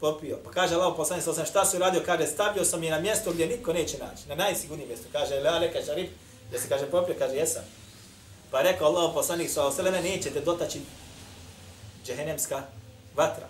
popio. 0.00 0.38
Pa 0.44 0.50
kaže 0.50 0.74
Allah 0.74 0.94
poslanik 0.96 1.24
sallallahu 1.24 1.40
alaihi 1.40 1.50
šta 1.50 1.64
si 1.64 1.78
radio? 1.78 2.02
Kaže, 2.06 2.26
stavio 2.26 2.64
sam 2.64 2.82
je 2.82 2.90
na 2.90 3.00
mjesto 3.00 3.32
gdje 3.32 3.46
niko 3.46 3.72
neće 3.72 3.98
naći. 3.98 4.28
Na 4.28 4.34
najsigurnije 4.34 4.86
mjesto. 4.86 5.08
Kaže, 5.12 5.40
la 5.40 5.58
leka 5.58 5.84
šarib, 5.86 6.08
da 6.52 6.58
se 6.58 6.68
kaže, 6.68 6.90
popio, 6.90 7.14
kaže, 7.18 7.34
jesam. 7.34 7.64
Pa 8.50 8.62
rekao 8.62 8.88
Allah 8.88 9.10
poslanik 9.14 9.50
sallallahu 9.50 9.80
alaihi 9.80 9.98
wasallam, 9.98 10.16
nećete 10.16 10.40
dotaći 10.40 10.80
džehenemska 12.06 12.62
vatra. 13.16 13.48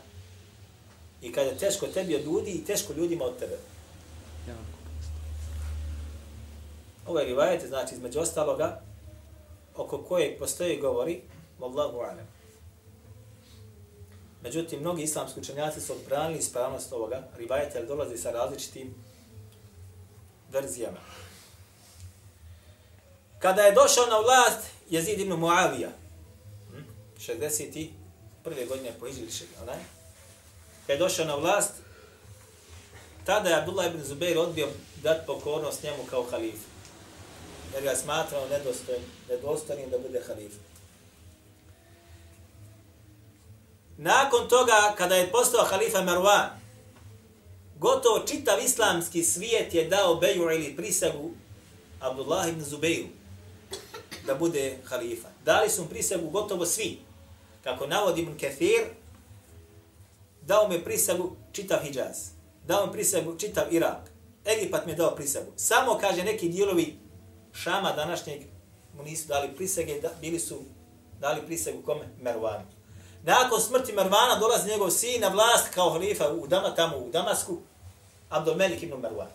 I 1.22 1.32
kaže, 1.32 1.56
teško 1.59 1.87
tebi 1.87 2.16
od 2.16 2.24
ljudi 2.24 2.50
i 2.50 2.64
teško 2.64 2.92
ljudima 2.92 3.24
od 3.24 3.38
tebe. 3.38 3.56
Ovo 7.06 7.18
je 7.18 7.26
rivajet, 7.26 7.66
znači 7.68 7.94
između 7.94 8.20
ostaloga, 8.20 8.80
oko 9.76 9.98
kojeg 9.98 10.38
postoji 10.38 10.80
govori, 10.80 11.20
Wallahu 11.61 12.02
alam. 12.04 12.36
Međutim, 14.42 14.81
mnogi 14.81 15.03
islamski 15.03 15.40
učenjaci 15.40 15.81
su 15.81 15.92
odbranili 15.92 16.38
ispravnost 16.38 16.92
ovoga 16.92 17.29
rivajeta, 17.37 17.79
jer 17.79 17.87
dolazi 17.87 18.18
sa 18.18 18.31
različitim 18.31 18.94
verzijama. 20.53 21.01
Kada 23.38 23.62
je 23.62 23.72
došao 23.72 24.07
na 24.07 24.18
vlast 24.18 24.66
Jezid 24.90 25.20
ibn 25.20 25.33
Muavija, 25.33 25.90
hm, 26.70 26.83
61. 27.18 28.68
Godine 28.68 28.92
po 29.01 29.07
Iđiliši, 29.07 29.44
onaj, 29.62 29.79
kada 30.81 30.92
je 30.92 30.99
došao 30.99 31.27
na 31.27 31.35
vlast, 31.35 31.72
tada 33.25 33.49
je 33.49 33.57
Abdullah 33.57 33.87
ibn 33.87 34.05
Zubair 34.05 34.38
odbio 34.38 34.68
dat 35.03 35.27
pokornost 35.27 35.83
njemu 35.83 36.03
kao 36.11 36.25
halifu 36.31 36.77
jer 37.75 37.83
ga 37.83 37.96
smatrao 37.96 38.49
nedostojnim, 38.49 39.05
nedostojnim 39.29 39.90
da 39.90 39.99
bude 39.99 40.20
halifa. 40.27 40.59
Nakon 43.98 44.48
toga, 44.48 44.94
kada 44.96 45.14
je 45.14 45.32
postao 45.32 45.64
halifa 45.64 45.98
Marwan, 46.02 46.48
gotovo 47.78 48.18
čitav 48.26 48.64
islamski 48.64 49.22
svijet 49.22 49.74
je 49.74 49.85
dao 49.85 50.14
beju 50.14 50.42
ili 50.42 50.76
prisagu 50.76 51.30
Abdullah 52.00 52.48
ibn 52.48 52.64
Zubeiru 52.64 53.06
da 54.26 54.35
bude 54.35 54.78
halifa. 54.85 55.28
Dali 55.44 55.70
su 55.70 55.88
prisagu 55.88 56.30
gotovo 56.30 56.66
svi. 56.66 56.98
Kako 57.64 57.87
navodi 57.87 58.22
ibn 58.22 58.38
Kathir, 58.38 58.85
dao 60.42 60.68
me 60.68 60.85
prisagu 60.85 61.37
čitav 61.52 61.78
Hijaz. 61.82 62.16
Dao 62.66 62.87
mi 62.87 62.92
prisagu 62.92 63.38
čitav 63.38 63.64
Irak. 63.74 64.11
Egipat 64.44 64.87
mi 64.87 64.92
je 64.92 64.96
dao 64.96 65.16
prisagu. 65.16 65.52
Samo, 65.56 65.98
kaže, 65.98 66.22
neki 66.22 66.48
dijelovi 66.48 66.98
Šama 67.52 67.92
današnjeg 67.92 68.40
mu 68.96 69.02
nisu 69.02 69.28
dali 69.28 69.48
prisege, 69.56 70.00
da, 70.00 70.11
bili 70.20 70.38
su 70.38 70.62
dali 71.20 71.40
prisagu 71.46 71.82
kome? 71.82 72.09
Mervanu. 72.20 72.76
Nakon 73.27 73.61
smrti 73.61 73.93
Marvana 73.93 74.39
dolazi 74.41 74.69
njegov 74.69 74.91
sin 74.91 75.21
na 75.21 75.29
vlast 75.29 75.75
kao 75.75 75.91
halifa 75.91 76.33
u 76.33 76.47
Dama, 76.47 76.75
tamo 76.75 76.97
u 76.97 77.11
Damasku, 77.11 77.59
Abdulmelik 78.31 78.83
ibn 78.83 78.95
Marwan. 78.95 79.27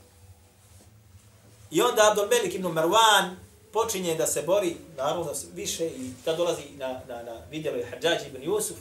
I 1.72 1.82
onda 1.82 2.10
Abdulmelik 2.12 2.56
ibn 2.56 2.68
Marwan 2.68 3.36
počinje 3.74 4.16
da 4.16 4.28
se 4.28 4.42
bori, 4.42 4.76
naravno 4.98 5.34
više, 5.54 5.86
i 5.86 6.12
da 6.26 6.36
dolazi 6.36 6.62
na, 6.78 7.02
na, 7.08 7.24
na 7.24 7.42
vidjelo 7.50 7.78
je 7.78 7.86
Hadžađ 7.86 8.28
ibn 8.28 8.44
Jusuf, 8.44 8.78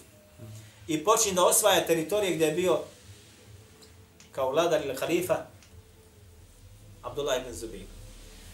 i 0.87 1.05
počinje 1.05 1.35
da 1.35 1.45
osvaja 1.45 1.87
teritorije 1.87 2.35
gdje 2.35 2.47
je 2.47 2.53
bio 2.53 2.79
kao 4.33 4.51
vladar 4.51 4.85
ili 4.85 4.97
halifa 4.97 5.37
Abdullah 7.03 7.41
ibn 7.41 7.53
Zubin. 7.53 7.87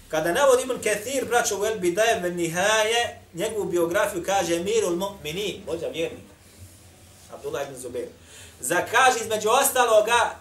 Kada 0.08 0.32
navod 0.32 0.60
Ibn 0.60 0.82
Kathir, 0.82 1.24
braćo 1.24 1.60
u 1.60 1.66
El 1.66 1.78
Bidaje 1.78 2.30
Nihaje, 2.30 3.20
njegovu 3.34 3.64
biografiju 3.64 4.22
kaže 4.26 4.58
Mirul 4.58 4.96
Mu'minin, 4.96 5.60
vođa 5.66 5.88
vjernika, 5.88 6.35
Abdullah 7.32 7.68
ibn 7.68 7.80
Zubair. 7.80 8.08
Za 8.60 8.86
kaže 8.90 9.18
između 9.20 9.48
ostaloga, 9.48 10.36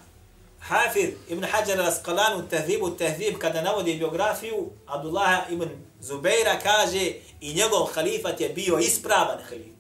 Hafid 0.60 1.14
ibn 1.28 1.44
Hajar 1.44 1.80
al-Asqalan 1.80 2.40
u 2.40 2.50
Tehdibu 2.50 2.98
Tehdib, 2.98 3.38
kada 3.40 3.62
navodi 3.62 3.98
biografiju 3.98 4.70
Abdullah 4.88 5.52
ibn 5.52 5.70
Zubaira, 6.02 6.60
kaže 6.64 7.12
i 7.42 7.54
njegov 7.54 7.86
halifat 7.94 8.42
je 8.42 8.50
bio 8.50 8.78
ispravan 8.78 9.38
halif. 9.50 9.76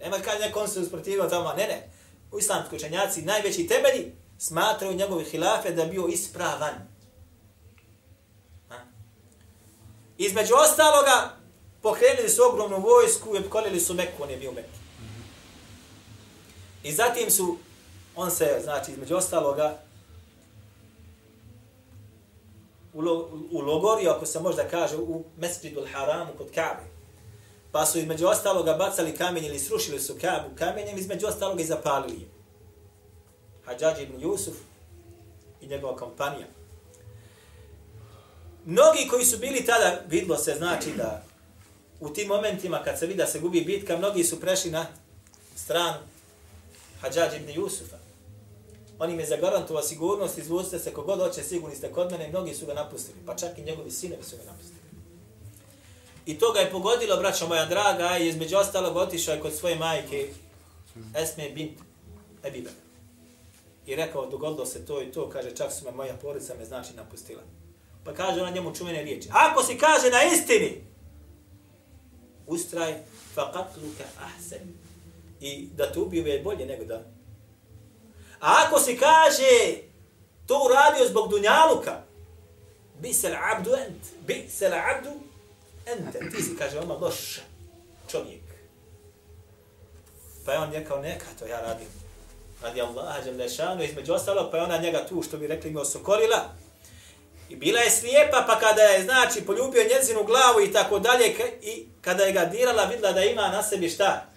Nema 0.00 0.18
kaže 0.18 0.38
neko 0.38 0.60
on 0.60 0.68
se 0.68 0.80
usprotivio 0.80 1.24
tamo, 1.24 1.52
ne, 1.52 1.66
ne. 1.66 1.90
U 2.32 2.38
islamski 2.38 2.76
učenjaci 2.76 3.22
najveći 3.22 3.66
temelji 3.66 4.12
smatraju 4.38 4.94
njegovi 4.94 5.24
hilafe 5.24 5.70
da 5.70 5.84
bio 5.84 6.06
ispravan. 6.06 6.74
Ha? 8.68 8.76
Između 10.18 10.54
ostaloga, 10.54 11.30
pokrenuli 11.82 12.28
su 12.28 12.42
ogromnu 12.42 12.80
vojsku 12.80 13.34
i 13.34 13.38
opkolili 13.38 13.80
su 13.80 13.94
Meku, 13.94 14.22
on 14.22 14.30
je 14.30 14.36
bio 14.36 14.52
Meku. 14.52 14.77
I 16.82 16.92
zatim 16.92 17.30
su, 17.30 17.56
on 18.16 18.30
se, 18.30 18.60
znači, 18.64 18.92
između 18.92 19.16
ostaloga, 19.16 19.78
u, 22.94 23.00
lo, 23.00 23.30
u 23.50 23.60
Logori, 23.60 24.08
ako 24.08 24.26
se 24.26 24.40
možda 24.40 24.68
kaže, 24.68 24.96
u 24.96 25.24
Mesjidul 25.36 25.86
Haramu 25.92 26.32
kod 26.38 26.46
Kabe. 26.54 26.82
Pa 27.72 27.86
su 27.86 27.98
između 27.98 28.26
ostaloga 28.26 28.74
bacali 28.74 29.16
kamenje 29.16 29.48
ili 29.48 29.58
srušili 29.58 30.00
su 30.00 30.14
Kabu 30.20 30.48
kamenjem, 30.58 30.98
između 30.98 31.26
ostaloga 31.26 31.62
i 31.62 31.66
zapalili. 31.66 32.28
Hadžađ 33.64 34.00
ibn 34.00 34.20
Jusuf 34.20 34.54
i 35.60 35.66
njegova 35.66 35.96
kompanija. 35.96 36.46
Mnogi 38.64 39.08
koji 39.10 39.24
su 39.24 39.38
bili 39.38 39.66
tada, 39.66 40.00
vidlo 40.08 40.36
se 40.36 40.54
znači 40.58 40.92
da 40.96 41.22
u 42.00 42.08
tim 42.08 42.28
momentima 42.28 42.82
kad 42.84 42.98
se 42.98 43.06
vidi 43.06 43.18
da 43.18 43.26
se 43.26 43.40
gubi 43.40 43.60
bitka, 43.60 43.96
mnogi 43.96 44.24
su 44.24 44.40
prešli 44.40 44.70
na 44.70 44.86
stranu 45.56 45.98
Hadžađ 47.00 47.34
ibn 47.36 47.50
Jusufa. 47.50 47.96
On 48.98 49.10
im 49.10 49.20
je 49.20 49.26
zagarantovao 49.26 49.82
sigurnost, 49.82 50.38
izvuzite 50.38 50.78
se 50.78 50.92
kogod 50.92 51.18
hoće, 51.20 51.42
sigurni 51.42 51.76
ste 51.76 51.92
kod 51.92 52.10
mene, 52.10 52.28
mnogi 52.28 52.54
su 52.54 52.66
ga 52.66 52.74
napustili, 52.74 53.18
pa 53.26 53.36
čak 53.36 53.58
i 53.58 53.62
njegovi 53.62 53.90
sinovi 53.90 54.22
su 54.22 54.36
ga 54.36 54.42
napustili. 54.44 54.78
I 56.26 56.38
to 56.38 56.52
ga 56.52 56.60
je 56.60 56.70
pogodilo, 56.70 57.16
braćo 57.16 57.48
moja 57.48 57.66
draga, 57.66 58.18
i 58.18 58.28
između 58.28 58.56
ostalog 58.56 58.96
otišao 58.96 59.34
je 59.34 59.40
kod 59.40 59.54
svoje 59.54 59.76
majke 59.76 60.28
Esme 61.14 61.50
bint 61.50 61.78
Ebibe. 62.44 62.70
I 63.86 63.96
rekao, 63.96 64.26
dogodilo 64.26 64.66
se 64.66 64.86
to 64.86 65.02
i 65.02 65.12
to, 65.12 65.30
kaže, 65.30 65.56
čak 65.56 65.72
su 65.72 65.84
me 65.84 65.90
moja 65.90 66.14
porodica 66.14 66.54
me 66.58 66.64
znači 66.64 66.94
napustila. 66.96 67.42
Pa 68.04 68.14
kaže 68.14 68.40
ona 68.40 68.50
njemu 68.50 68.74
čuvene 68.74 69.02
riječi. 69.02 69.28
Ako 69.32 69.62
si 69.62 69.78
kaže 69.78 70.10
na 70.10 70.22
istini, 70.34 70.84
ustraj, 72.46 72.94
faqatluka 73.36 74.04
ahsen. 74.20 74.87
I 75.40 75.68
da 75.76 75.92
te 75.92 75.98
ubiju 76.00 76.26
je 76.26 76.42
bolje 76.42 76.66
nego 76.66 76.84
da. 76.84 77.02
A 78.40 78.64
ako 78.66 78.80
si 78.80 78.98
kaže, 78.98 79.78
to 80.46 80.60
uradio 80.64 81.08
zbog 81.08 81.30
dunjaluka, 81.30 82.02
bi 83.00 83.12
se 83.12 83.36
abdu 83.52 83.74
ent, 83.74 84.02
bi 84.26 84.48
se 84.50 84.66
abdu 84.66 85.10
ente. 85.86 86.18
Ti 86.30 86.42
si, 86.42 86.56
kaže, 86.56 86.78
oma 86.78 86.94
loš 86.94 87.40
čovjek. 88.10 88.42
Pa 90.44 90.52
je 90.52 90.58
on 90.58 90.72
rekao, 90.72 91.02
neka 91.02 91.26
to 91.38 91.46
ja 91.46 91.60
radim. 91.60 91.88
Radi 92.62 92.80
Allaha, 92.80 93.20
Đalešanu, 93.20 93.84
između 93.84 94.12
ostalog, 94.12 94.50
pa 94.50 94.56
je 94.56 94.62
ona 94.62 94.78
njega 94.78 95.06
tu, 95.06 95.22
što 95.22 95.36
bi 95.36 95.46
rekli, 95.46 95.70
mi 95.70 95.80
osokorila, 95.80 96.54
I 97.48 97.56
bila 97.56 97.80
je 97.80 97.90
slijepa, 97.90 98.44
pa 98.46 98.58
kada 98.58 98.82
je, 98.82 99.04
znači, 99.04 99.40
poljubio 99.46 99.82
njezinu 99.94 100.24
glavu 100.24 100.60
i 100.60 100.72
tako 100.72 100.98
dalje, 100.98 101.34
i 101.62 101.86
kada 102.00 102.24
je 102.24 102.32
ga 102.32 102.44
dirala, 102.44 102.84
vidla 102.84 103.12
da 103.12 103.24
ima 103.24 103.48
na 103.48 103.62
sebi 103.62 103.88
šta? 103.88 104.27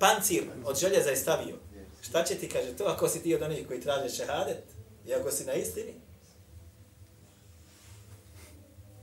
Pancir 0.00 0.42
od 0.64 0.78
željeza 0.78 1.10
je 1.10 1.16
stavio. 1.16 1.56
Šta 2.02 2.24
će 2.24 2.34
ti, 2.34 2.48
kaže, 2.48 2.76
to 2.76 2.84
ako 2.84 3.08
si 3.08 3.22
ti 3.22 3.34
od 3.34 3.42
onih 3.42 3.66
koji 3.66 3.80
traže 3.80 4.08
šehadet, 4.08 4.64
i 5.06 5.14
ako 5.14 5.30
si 5.30 5.44
na 5.44 5.52
istini? 5.52 5.94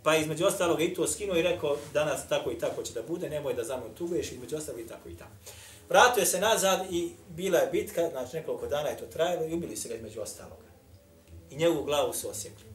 Pa 0.04 0.16
između 0.16 0.46
ostalog 0.46 0.82
i 0.82 0.94
to 0.94 1.08
skinuo 1.08 1.36
i 1.36 1.42
rekao, 1.42 1.78
danas 1.94 2.28
tako 2.30 2.52
i 2.52 2.60
tako 2.60 2.84
će 2.84 2.94
da 2.94 3.02
bude, 3.02 3.30
nemoj 3.30 3.54
da 3.54 3.64
za 3.64 3.78
mnom 3.78 3.96
tuguješ, 3.96 4.32
između 4.32 4.56
ostalog 4.56 4.82
i 4.82 4.88
tako 4.88 5.10
i 5.10 5.18
tako. 5.18 5.32
Vratio 5.90 6.26
se 6.26 6.40
nazad 6.40 6.86
i 6.92 7.12
bila 7.30 7.60
je 7.60 7.70
bitka, 7.72 8.10
znači 8.12 8.36
nekoliko 8.36 8.68
dana 8.68 8.90
je 8.90 8.98
to 8.98 9.06
trajalo 9.06 9.46
i 9.46 9.54
ubili 9.54 9.76
se 9.76 9.90
ga 9.90 9.96
između 9.96 10.22
ostaloga. 10.22 10.68
I 11.50 11.56
njegovu 11.56 11.84
glavu 11.84 12.14
su 12.14 12.30
osjekli 12.30 12.68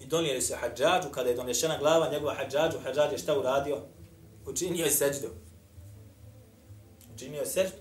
i 0.00 0.06
donijeli 0.06 0.42
se 0.42 0.56
hađađu, 0.56 1.08
kada 1.08 1.28
je 1.28 1.36
donešena 1.36 1.78
glava 1.78 2.10
njegova 2.10 2.34
hađađu, 2.34 2.78
hađađ 2.78 3.12
je 3.12 3.18
šta 3.18 3.38
uradio? 3.38 3.78
Učinio 4.46 4.84
je 4.84 4.90
seđdu 4.90 5.28
činio 7.22 7.46
seždu. 7.46 7.76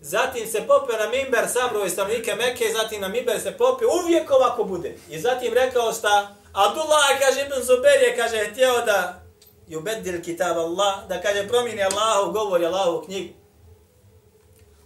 Zatim 0.00 0.46
se 0.46 0.66
popio 0.66 0.98
na 0.98 1.08
mimber, 1.08 1.48
sabro 1.48 1.80
je 1.80 1.90
stavnike 1.90 2.34
Mekke, 2.34 2.64
zatim 2.82 3.00
na 3.00 3.08
mimber 3.08 3.40
se 3.40 3.52
popio, 3.52 3.88
uvijek 4.02 4.30
ovako 4.30 4.64
bude. 4.64 4.96
I 5.10 5.20
zatim 5.20 5.54
rekao 5.54 5.92
šta? 5.92 6.34
Abdullah, 6.52 7.20
kaže 7.20 7.40
Ibn 7.40 7.62
Zubair 7.62 8.00
je, 8.02 8.16
kaže, 8.16 8.50
htio 8.50 8.72
da 8.86 9.22
jubedil 9.68 10.22
kitab 10.22 10.58
Allah, 10.58 11.08
da 11.08 11.20
kaže, 11.20 11.48
promini 11.48 11.82
Allahu, 11.82 12.32
govori 12.32 12.66
Allahu 12.66 13.04
knjigu. 13.04 13.34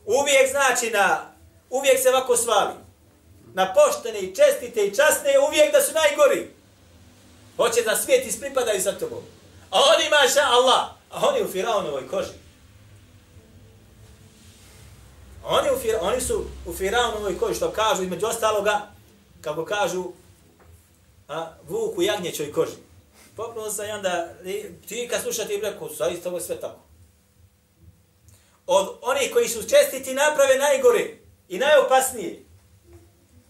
Uvijek 0.07 0.51
znači 0.51 0.91
na, 0.91 1.33
uvijek 1.71 2.01
se 2.03 2.09
ovako 2.09 2.37
svali 2.37 2.75
na 3.55 3.75
poštene 3.75 4.19
i 4.19 4.35
čestite 4.35 4.87
i 4.87 4.95
časne 4.95 5.39
uvijek 5.49 5.73
da 5.73 5.81
su 5.81 5.93
najgori. 5.93 6.51
Hoće 7.57 7.83
da 7.83 7.97
svijet 7.97 8.27
ispripadaju 8.27 8.81
za 8.81 8.93
tobom. 8.93 9.23
A 9.71 9.79
oni 9.79 10.09
maša 10.11 10.41
Allah, 10.51 10.85
a 11.11 11.29
oni 11.29 11.43
u 11.43 11.49
Firaonovoj 11.53 12.09
koži. 12.09 12.44
Oni, 15.45 15.71
u 15.71 15.79
fir, 15.79 15.97
oni 16.01 16.21
su 16.21 16.45
u 16.67 16.73
Firaunovoj 16.73 17.39
koži, 17.39 17.55
što 17.55 17.71
kažu 17.71 18.03
između 18.03 18.27
ostaloga, 18.27 18.81
kako 19.41 19.65
kažu, 19.65 20.05
a, 21.29 21.53
vuku 21.69 22.03
jagnjećoj 22.03 22.53
koži. 22.53 22.77
Popnuo 23.37 23.71
sam 23.71 23.87
i 23.87 23.91
onda, 23.91 24.29
ti 24.89 25.09
kad 25.11 25.23
slušate 25.23 25.55
im 25.55 25.61
rekao, 25.61 25.89
zaista 25.89 26.29
ovo 26.29 26.39
je 26.39 26.45
sve 26.45 26.61
tako. 26.61 26.81
Od 28.67 28.89
onih 29.03 29.31
koji 29.33 29.49
su 29.49 29.63
čestiti 29.63 30.15
naprave 30.15 30.59
najgore 30.59 31.17
i 31.49 31.59
najopasnije. 31.59 32.45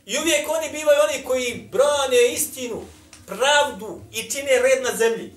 I 0.07 0.18
uvijek 0.18 0.48
oni 0.48 0.70
bivaju 0.72 0.98
oni 1.11 1.24
koji 1.24 1.68
brane 1.72 2.33
istinu, 2.33 2.83
pravdu 3.26 4.00
i 4.12 4.30
čine 4.30 4.59
red 4.62 4.83
na 4.83 4.96
zemlji. 4.96 5.33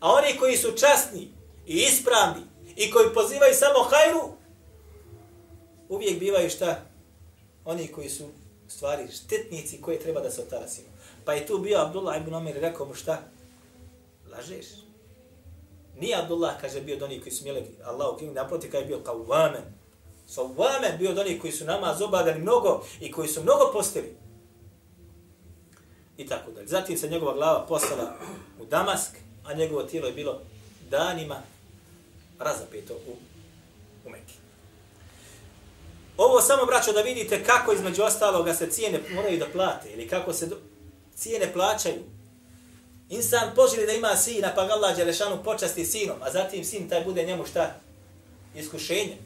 A 0.00 0.12
oni 0.12 0.36
koji 0.38 0.56
su 0.56 0.72
časni 0.72 1.28
i 1.66 1.76
ispravni 1.76 2.42
i 2.76 2.90
koji 2.90 3.14
pozivaju 3.14 3.54
samo 3.54 3.82
hajru, 3.82 4.35
uvijek 5.88 6.18
bivaju 6.18 6.50
šta? 6.50 6.82
Oni 7.64 7.88
koji 7.88 8.08
su 8.08 8.24
stvari 8.68 9.08
štetnici 9.12 9.80
koje 9.80 9.98
treba 9.98 10.20
da 10.20 10.30
se 10.30 10.42
otarasimo. 10.42 10.88
Pa 11.24 11.32
je 11.32 11.46
tu 11.46 11.58
bio 11.58 11.78
Abdullah 11.78 12.20
ibn 12.20 12.34
Omer 12.34 12.56
i 12.56 12.60
rekao 12.60 12.86
mu 12.86 12.94
šta? 12.94 13.22
Lažeš. 14.30 14.66
Nije 16.00 16.16
Abdullah, 16.16 16.60
kaže, 16.60 16.80
bio 16.80 16.96
od 16.96 17.02
onih 17.02 17.22
koji 17.22 17.32
su 17.32 17.38
smjeli 17.38 17.64
Allah 17.84 18.14
u 18.14 18.16
knjigu, 18.18 18.34
naproti 18.34 18.70
kaže, 18.70 18.86
bio 18.86 18.98
kao 18.98 19.18
vamen. 19.18 19.62
Sawamen 20.28 20.98
bio 20.98 21.10
od 21.10 21.18
onih 21.18 21.40
koji 21.40 21.52
su 21.52 21.64
namaz 21.64 22.02
obavljali 22.02 22.40
mnogo 22.40 22.84
i 23.00 23.12
koji 23.12 23.28
su 23.28 23.42
mnogo 23.42 23.70
postili. 23.72 24.16
I 26.16 26.26
tako 26.26 26.50
dalje. 26.50 26.66
Zatim 26.66 26.98
se 26.98 27.08
njegova 27.08 27.34
glava 27.34 27.66
poslala 27.66 28.16
u 28.60 28.64
Damask, 28.64 29.16
a 29.44 29.54
njegovo 29.54 29.82
tijelo 29.82 30.06
je 30.06 30.12
bilo 30.12 30.40
danima 30.90 31.42
razapeto 32.38 32.94
u, 32.94 33.16
u 34.06 34.10
Mekki. 34.10 34.34
Ovo 36.16 36.40
samo, 36.40 36.66
braćo, 36.66 36.92
da 36.92 37.00
vidite 37.00 37.44
kako 37.44 37.72
između 37.72 38.02
ostaloga 38.02 38.54
se 38.54 38.70
cijene 38.70 39.00
moraju 39.14 39.38
da 39.38 39.46
plate 39.46 39.92
ili 39.92 40.08
kako 40.08 40.32
se 40.32 40.46
do, 40.46 40.56
cijene 41.16 41.52
plaćaju. 41.52 42.02
Insan 43.08 43.50
poželi 43.56 43.86
da 43.86 43.92
ima 43.92 44.16
sina, 44.16 44.52
pa 44.54 44.64
ga 44.64 44.72
Allah 44.72 44.96
Đelešanu 44.96 45.44
počasti 45.44 45.84
sinom, 45.84 46.16
a 46.22 46.30
zatim 46.30 46.64
sin 46.64 46.88
taj 46.88 47.04
bude 47.04 47.22
njemu 47.22 47.46
šta? 47.46 47.74
Iskušenje 48.54 49.16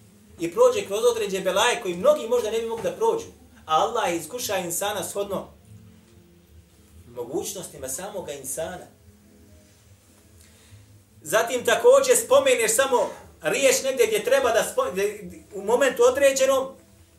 i 0.40 0.52
prođe 0.52 0.86
kroz 0.86 1.00
određe 1.10 1.40
belaje 1.40 1.80
koji 1.82 1.94
mnogi 1.94 2.28
možda 2.28 2.50
ne 2.50 2.58
bi 2.58 2.66
mogli 2.66 2.82
da 2.82 2.92
prođu. 2.92 3.26
A 3.66 3.76
Allah 3.76 4.14
iskuša 4.14 4.56
insana 4.56 5.04
shodno 5.04 5.48
mogućnostima 7.14 7.88
samoga 7.88 8.32
insana. 8.32 8.86
Zatim 11.22 11.64
također 11.64 12.16
spomeneš 12.16 12.74
samo 12.74 13.10
riješ 13.42 13.82
negdje 13.82 14.06
gdje 14.06 14.24
treba 14.24 14.50
da 14.50 14.64
spomeneš, 14.72 15.04
u 15.54 15.62
momentu 15.62 16.02
određenom, 16.02 16.68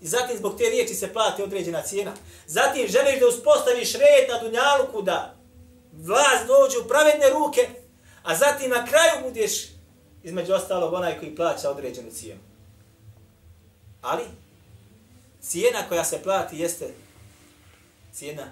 i 0.02 0.08
zatim 0.08 0.38
zbog 0.38 0.58
te 0.58 0.64
riječi 0.70 0.94
se 0.94 1.14
plati 1.14 1.44
određena 1.44 1.82
cijena. 1.82 2.14
Zatim 2.48 2.88
želiš 2.88 3.20
da 3.20 3.28
uspostaviš 3.28 3.94
red 3.94 4.30
na 4.30 4.40
dunjaluku 4.40 5.02
da 5.02 5.36
vlast 5.94 6.48
dođe 6.48 6.78
u 6.78 6.88
pravedne 6.88 7.30
ruke, 7.30 7.70
a 8.24 8.36
zatim 8.36 8.70
na 8.70 8.86
kraju 8.86 9.12
budeš 9.24 9.68
između 10.24 10.54
ostalog 10.54 10.94
onaj 10.94 11.20
koji 11.20 11.36
plaća 11.36 11.70
određenu 11.70 12.12
cijenu. 12.12 12.42
Ali, 14.02 14.24
cijena 15.42 15.88
koja 15.90 16.04
se 16.04 16.24
plati 16.24 16.58
jeste 16.58 16.94
cijena 18.14 18.44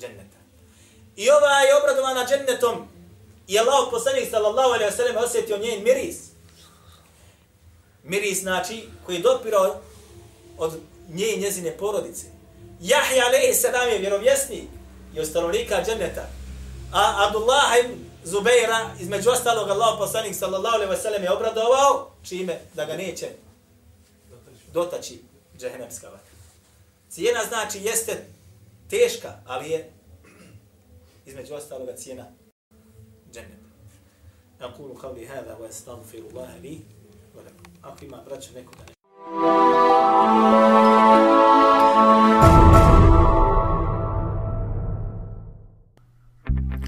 dženneta. 0.00 0.38
I 1.16 1.30
ova 1.30 1.60
je 1.60 1.76
obradovana 1.76 2.26
džennetom 2.26 2.88
i 3.48 3.58
Allah 3.58 3.88
poslanik 3.90 4.30
sallallahu 4.30 4.68
alaihi 4.68 4.92
wa 4.92 4.96
sallam 4.96 5.24
osjetio 5.24 5.58
njen 5.58 5.84
miris. 5.84 6.16
Miris 8.02 8.40
znači 8.40 8.88
koji 9.06 9.16
je 9.16 9.22
dopirao 9.22 9.80
od 10.58 10.80
nje 11.08 11.26
i 11.34 11.40
njezine 11.40 11.76
porodice. 11.76 12.26
Jahja 12.80 13.26
alaihi 13.26 13.54
sallam 13.54 13.88
je 13.88 13.98
vjerovjesnik 13.98 14.64
i 15.14 15.20
od 15.20 15.26
stanovnika 15.26 15.84
dženneta. 15.86 16.28
A 16.92 17.26
Abdullah 17.26 17.84
ibn 17.84 18.08
Zubeira, 18.24 18.90
između 19.00 19.30
ostalog 19.30 19.68
Allah 19.68 19.94
poslanik 19.98 20.34
sallallahu 20.34 20.74
alaihi 20.74 20.92
wasallam 20.92 21.22
je 21.22 21.32
obradovao 21.32 22.10
čime 22.22 22.60
da 22.74 22.84
ga 22.84 22.96
neće 22.96 23.28
dotaći 24.72 25.22
džehennemska 25.58 26.08
vatra. 26.08 26.32
Cijena 27.10 27.40
znači 27.48 27.78
jeste 27.78 28.24
teška, 28.90 29.32
ali 29.46 29.70
je 29.70 29.92
između 31.26 31.54
ostaloga 31.54 31.96
cijena 31.96 32.24
džennet. 33.32 33.58
Aqulu 34.60 34.94
qawli 34.94 35.28
hada 35.28 35.56
wa 35.60 35.90
allah 36.34 36.48
li 36.62 36.80
wa 37.36 37.44
lakum. 37.44 37.72
Ako 37.82 38.04
ima 38.04 38.22
braćo 38.26 38.52
neko 38.54 38.72
da 38.74 38.84
ne 38.84 38.97
Thank 39.30 39.42
you. 41.42 41.47